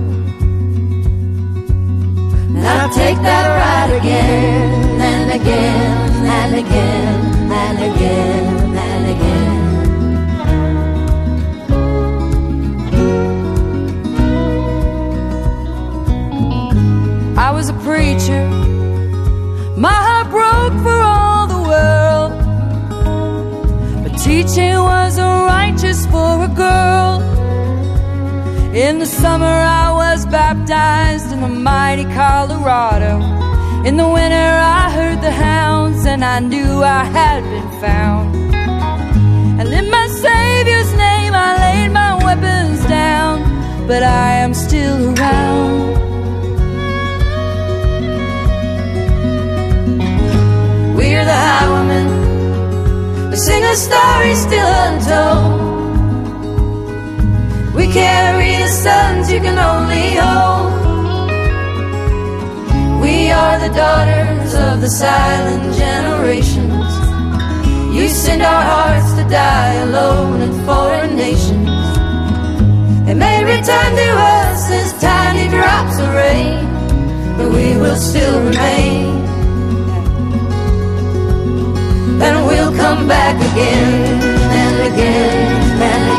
[2.66, 7.20] I'll take that ride again and again and again
[7.62, 9.54] and again and again.
[17.36, 18.48] I was a preacher,
[19.76, 22.32] my heart broke for all the world.
[24.02, 27.20] But teaching was righteous for a girl.
[28.74, 33.14] In the summer, I was baptized in the mighty Colorado.
[33.84, 34.50] In the winter,
[34.80, 38.36] I heard the hounds, and I knew I had been found.
[39.58, 43.36] And in my Savior's name, I laid my weapons down,
[43.88, 45.80] but I am still around.
[50.96, 52.08] We're the highwaymen.
[53.30, 55.63] We sing a story still untold.
[57.74, 60.72] We carry the sons you can only hold.
[63.02, 66.90] We are the daughters of the silent generations.
[67.92, 71.68] You send our hearts to die alone in foreign nations.
[73.06, 74.08] They may return to
[74.38, 76.64] us as tiny drops of rain,
[77.36, 79.20] but we will still remain.
[82.22, 84.22] And we'll come back again
[84.62, 86.13] and again and again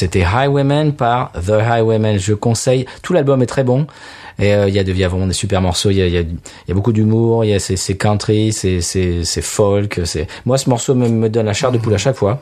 [0.00, 2.18] c'était Highwaymen par The Highwaymen.
[2.18, 2.86] Je conseille.
[3.02, 3.86] Tout l'album est très bon.
[4.40, 5.90] Et euh, il y a de, il y a vraiment des super morceaux.
[5.90, 6.36] Il y a, il y a, il
[6.68, 7.44] y a beaucoup d'humour.
[7.44, 10.00] Il y a c'est, c'est country, c'est, c'est, c'est folk.
[10.04, 12.40] C'est moi ce morceau me, me donne la chair de poule à chaque fois.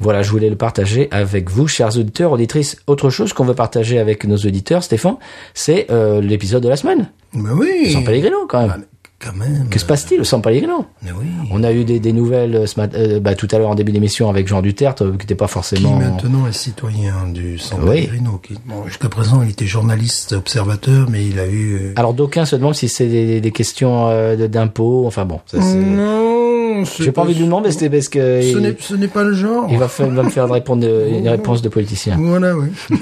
[0.00, 2.76] Voilà, je voulais le partager avec vous, chers auditeurs, auditrices.
[2.86, 5.16] Autre chose qu'on veut partager avec nos auditeurs, Stéphane,
[5.54, 7.10] c'est euh, l'épisode de la semaine.
[7.34, 7.92] Mais oui.
[7.92, 8.84] Sans Pellegrino, quand même.
[9.22, 9.68] Quand même.
[9.68, 10.86] Que se passe-t-il au San Pellegrino?
[11.04, 11.26] Oui.
[11.50, 13.74] On a eu des, des nouvelles euh, ce mat- euh, bah, tout à l'heure en
[13.74, 15.96] début d'émission avec Jean Duterte, euh, qui n'était pas Qui forcément.
[15.96, 18.06] maintenant est citoyen du San Oui.
[18.06, 18.38] Pellegrino.
[18.42, 21.92] Qui, bon, jusqu'à présent, il était journaliste observateur, mais il a eu.
[21.96, 25.06] Alors d'aucuns se demandent si c'est des, des questions euh, d'impôts.
[25.06, 28.46] Enfin bon, ça, c'est- non, j'ai pas envie de lui demander, c'était parce que Ce
[28.56, 29.66] il, n'est, pas le genre.
[29.70, 32.16] il va, faire, il va me faire répondre de- une réponse de politicien.
[32.18, 32.68] Voilà, oui.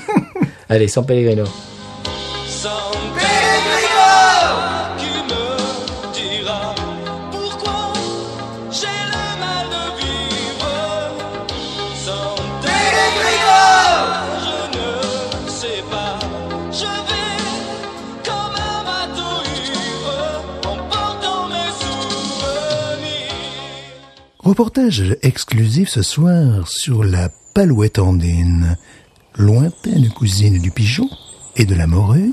[0.69, 1.45] Allez, San Pellegrino.
[24.49, 28.79] Reportage exclusif ce soir sur la palouette andine,
[29.37, 31.07] lointaine cousine du pigeon
[31.57, 32.33] et de la morue.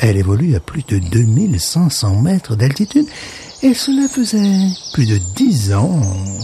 [0.00, 3.06] Elle évolue à plus de 2500 mètres d'altitude
[3.62, 6.00] et cela faisait plus de dix ans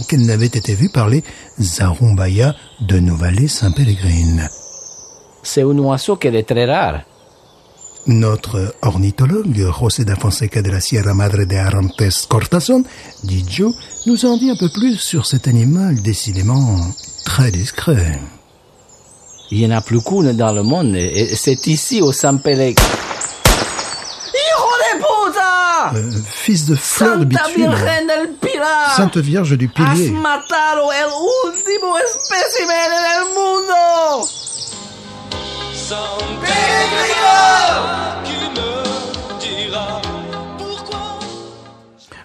[0.07, 1.21] qu'elle n'avait été vue par les
[1.59, 4.47] Zarumbaya de Novalet-Saint-Pélégrine.
[5.43, 7.01] C'est un oiseau qui est très rare.
[8.07, 12.85] Notre ornithologue, José da Fonseca de la Sierra Madre de Arantes Cortazón,
[13.23, 13.73] dit Joe,
[14.05, 16.79] nous en dit un peu plus sur cet animal décidément
[17.25, 18.21] très discret.
[19.51, 22.79] Il y en a plus cool dans le monde et c'est ici au San Pellegrino.
[24.33, 25.95] Hijo de puta!
[25.95, 27.75] Euh, fils de fleur de bitume!
[28.95, 30.13] Sainte Vierge du Pilier.
[35.89, 36.03] Pellegrino
[38.25, 40.01] qui me dira
[40.57, 40.99] pourquoi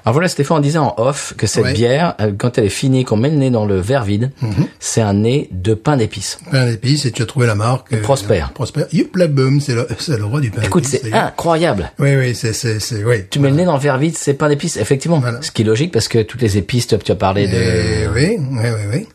[0.05, 1.73] Alors voilà, Stéphane disait en off que cette Ouais.
[1.73, 4.67] bière, euh, quand elle est finie, qu'on met le nez dans le verre vide, Mhm.
[4.81, 6.41] c'est un nez de pain d'épices.
[6.51, 7.93] Pain d'épices, et tu as trouvé la marque.
[7.93, 8.43] euh, Prosper.
[8.53, 8.83] Prosper.
[8.93, 11.01] Youp, la boum, c'est le, c'est le roi du pain Écoute, d'épices.
[11.05, 11.27] c'est d'ailleurs.
[11.29, 11.93] incroyable.
[12.01, 13.19] Oui, oui, c'est, c'est, c'est, oui.
[13.31, 15.21] Tu mets le nez dans le verre vide, c'est pain d'épices, effectivement.
[15.21, 15.41] Voilà.
[15.41, 17.55] Ce qui est logique parce que toutes les épices, tu tu as parlé de...
[17.55, 19.09] Eh oui, oui, oui, oui.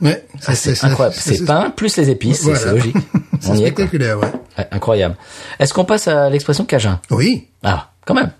[0.00, 1.14] Ouais, Ah, c'est incroyable.
[1.16, 2.58] C'est pain plus les épices, c'est- Voilà.
[2.58, 2.96] c'est logique.
[3.42, 4.32] c'est est, spectaculaire, ouais.
[4.56, 5.16] Ouais, incroyable.
[5.58, 7.00] Est-ce qu'on passe à l'expression cajun?
[7.10, 7.48] Oui.
[7.62, 8.30] Ah, quand même.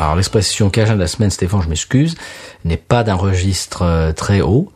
[0.00, 2.14] Alors l'expression cajun de la semaine, Stéphane, je m'excuse,
[2.64, 4.70] n'est pas d'un registre euh, très haut.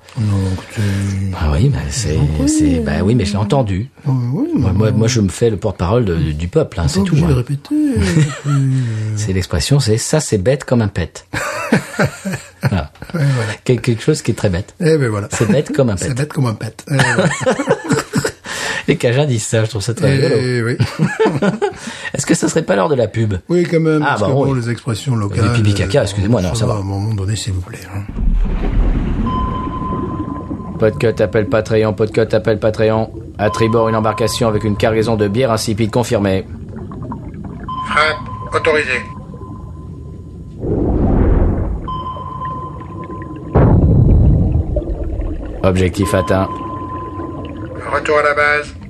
[1.36, 2.16] Ah oui, bah c'est,
[2.46, 3.90] c'est, bah oui, mais je l'ai entendu.
[4.08, 7.02] euh, oui, Moi, moi, moi, je me fais le porte-parole de- du peuple, hein, c'est
[7.02, 7.16] tout.
[7.16, 7.34] de hein.
[7.34, 7.74] répéter.
[9.16, 11.26] C'est l'expression, c'est ça, c'est bête comme un pet.
[12.62, 12.90] voilà.
[13.14, 13.52] Ouais, voilà.
[13.64, 14.74] Quel- quelque chose qui est très bête.
[14.80, 15.28] Eh ben voilà.
[15.32, 16.14] C'est bête comme un C'est pet.
[16.18, 16.84] bête comme un pet.
[16.90, 17.28] Eh, voilà.
[18.86, 20.34] Les Cajuns disent ça, je trouve ça très rigolo.
[20.38, 20.76] Eh oui.
[22.14, 23.34] Est-ce que ça serait pas l'heure de la pub?
[23.48, 24.02] Oui, quand même.
[24.02, 24.60] Ah, parce bah que bon, oui.
[24.60, 25.44] les expressions locales.
[25.46, 26.74] Les pipi caca, excusez-moi, non, ça va.
[26.74, 27.78] À un moment donné, s'il vous plaît.
[27.94, 28.02] hein.
[30.78, 33.10] Podcut appelle Patreon, Podcut appelle Patreon.
[33.38, 36.46] À tribord, une embarcation avec une cargaison de bière insipide confirmée.
[37.88, 39.00] Frappe autorisé.
[45.62, 46.48] Objectif atteint.
[47.86, 48.83] À la base.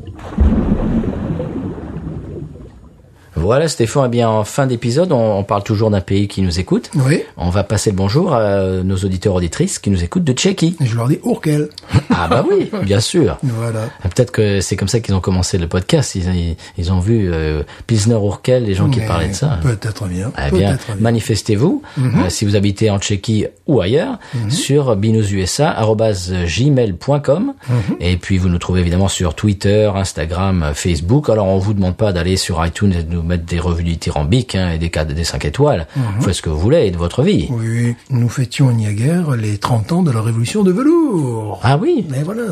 [3.45, 6.59] Voilà Stéphane, eh bien en fin d'épisode, on, on parle toujours d'un pays qui nous
[6.59, 6.90] écoute.
[6.95, 7.20] Oui.
[7.36, 10.78] On va passer le bonjour à nos auditeurs auditrices qui nous écoutent de Tchéquie.
[10.80, 11.68] Et je leur dis Urkel.
[12.16, 13.38] Ah bah oui, bien sûr.
[13.42, 13.88] Voilà.
[14.03, 16.14] Peut-être que c'est comme ça qu'ils ont commencé le podcast.
[16.14, 19.59] Ils, ont vu euh, Pilsner Urkel, les gens qui parlaient de ça.
[19.62, 20.30] Peut-être bien.
[20.38, 27.55] Eh bien, manifestez-vous euh, si vous habitez en Tchéquie ou ailleurs sur binoususa@gmail.com
[28.01, 31.28] et puis vous nous trouvez évidemment sur Twitter, Instagram, Facebook.
[31.28, 34.55] Alors on vous demande pas d'aller sur iTunes et de nous mettre des revues dithyrambiques
[34.55, 35.87] hein, et des des 5 étoiles.
[35.97, 37.49] Vous faites ce que vous voulez de votre vie.
[37.51, 41.61] Oui, nous fêtions il n'y a guère les 30 ans de la révolution de velours.
[41.62, 42.07] Ah oui.
[42.09, 42.43] Mais voilà,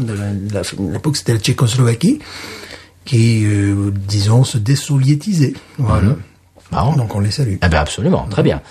[0.93, 2.21] l'époque c'était la Tchécoslovaquie
[3.05, 5.55] qui, euh, disons, se désoviétisait.
[5.79, 6.17] Voilà.
[6.71, 6.93] Bon.
[6.97, 7.57] Donc on les salue.
[7.61, 8.63] Ah ben absolument, très bien.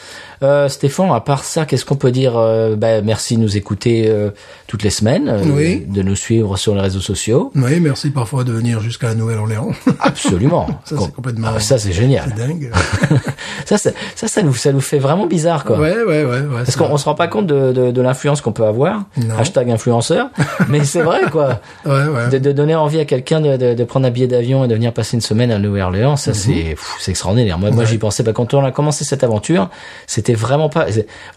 [0.43, 4.05] Euh, Stéphane, à part ça, qu'est-ce qu'on peut dire euh, ben, Merci de nous écouter
[4.07, 4.31] euh,
[4.67, 5.85] toutes les semaines, euh, Oui.
[5.87, 7.51] de nous suivre sur les réseaux sociaux.
[7.55, 9.69] Oui, merci parfois de venir jusqu'à la Nouvelle-Orléans.
[9.99, 10.67] Absolument.
[10.85, 12.33] Ça, c'est complètement- Ah, ça c'est génial.
[12.35, 12.71] C'est dingue.
[13.65, 15.77] ça, ça, ça, nous, ça nous fait vraiment bizarre, quoi.
[15.77, 16.25] ouais, ouais, ouais.
[16.25, 19.03] ouais Parce c'est qu'on se rend pas compte de, de, de l'influence qu'on peut avoir.
[19.17, 19.37] Non.
[19.37, 20.29] Hashtag influenceur.
[20.69, 21.59] Mais c'est vrai, quoi.
[21.85, 22.29] Ouais, ouais.
[22.31, 24.91] De, de donner envie à quelqu'un de, de, prendre un billet d'avion et de venir
[24.91, 27.59] passer une semaine à Nouvelle-Orléans, ça c'est pff, c'est extraordinaire.
[27.59, 28.33] Moi, moi j'y pensais pas.
[28.33, 29.69] Quand on a commencé cette aventure,
[30.07, 30.87] c'était vraiment pas.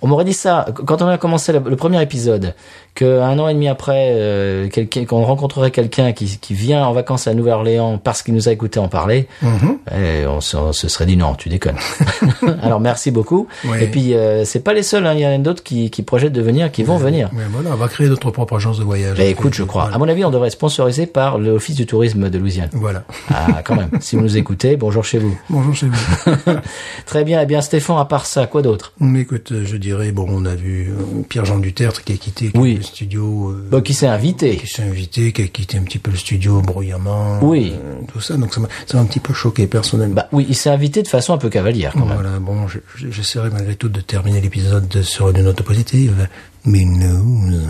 [0.03, 2.55] On m'aurait dit ça quand on a commencé le premier épisode,
[2.95, 6.93] que un an et demi après, euh, quelqu'un qu'on rencontrerait quelqu'un qui, qui vient en
[6.93, 9.79] vacances à Nouvelle-Orléans parce qu'il nous a écouté en parler, Mhm.
[9.97, 11.77] eh, on, se, on se serait dit non, tu déconnes.
[12.63, 13.49] Alors merci beaucoup.
[13.65, 13.79] Oui.
[13.83, 16.03] Et puis euh, c'est pas les seuls, hein, il y en a d'autres qui, qui
[16.03, 17.31] projettent de venir, qui vont venir.
[17.33, 19.17] Mais voilà, on va créer notre propre agence de voyage.
[19.19, 19.83] Ben écoute, je crois.
[19.83, 19.97] Voilà.
[19.97, 22.71] À mon avis, on devrait être sponsorisé par l'Office du tourisme de Louisiane.
[22.73, 23.05] Voilà.
[23.33, 23.91] Ah, quand même.
[24.01, 25.37] si vous nous écoutez, bonjour chez vous.
[25.51, 26.33] Bonjour chez vous.
[27.07, 27.41] Très bien.
[27.43, 28.93] Eh bien, Stéphane, à part ça, quoi d'autre?
[29.17, 32.81] Écoute, je dirais, bon, on a vu euh, Pierre-Jean Dutertre qui a quitté qui Oui.
[32.85, 35.99] Le studio, euh, Bon, qui s'est invité qui s'est invité, qui a quitté un petit
[35.99, 37.39] peu le studio bruyamment.
[37.43, 37.73] Oui.
[37.75, 40.15] euh, tout ça, donc ça m'a ça m'a un petit peu choqué personnellement.
[40.17, 42.15] Bah oui, il s'est invité de façon un peu cavalière, quand même.
[42.15, 46.29] Voilà, bon, je- je- j'essaierai malgré tout de terminer l'épisode sur une note positive.
[46.65, 47.61] Mais news.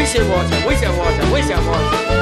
[0.00, 2.19] 威胁我一下，威胁我危险，威胁我。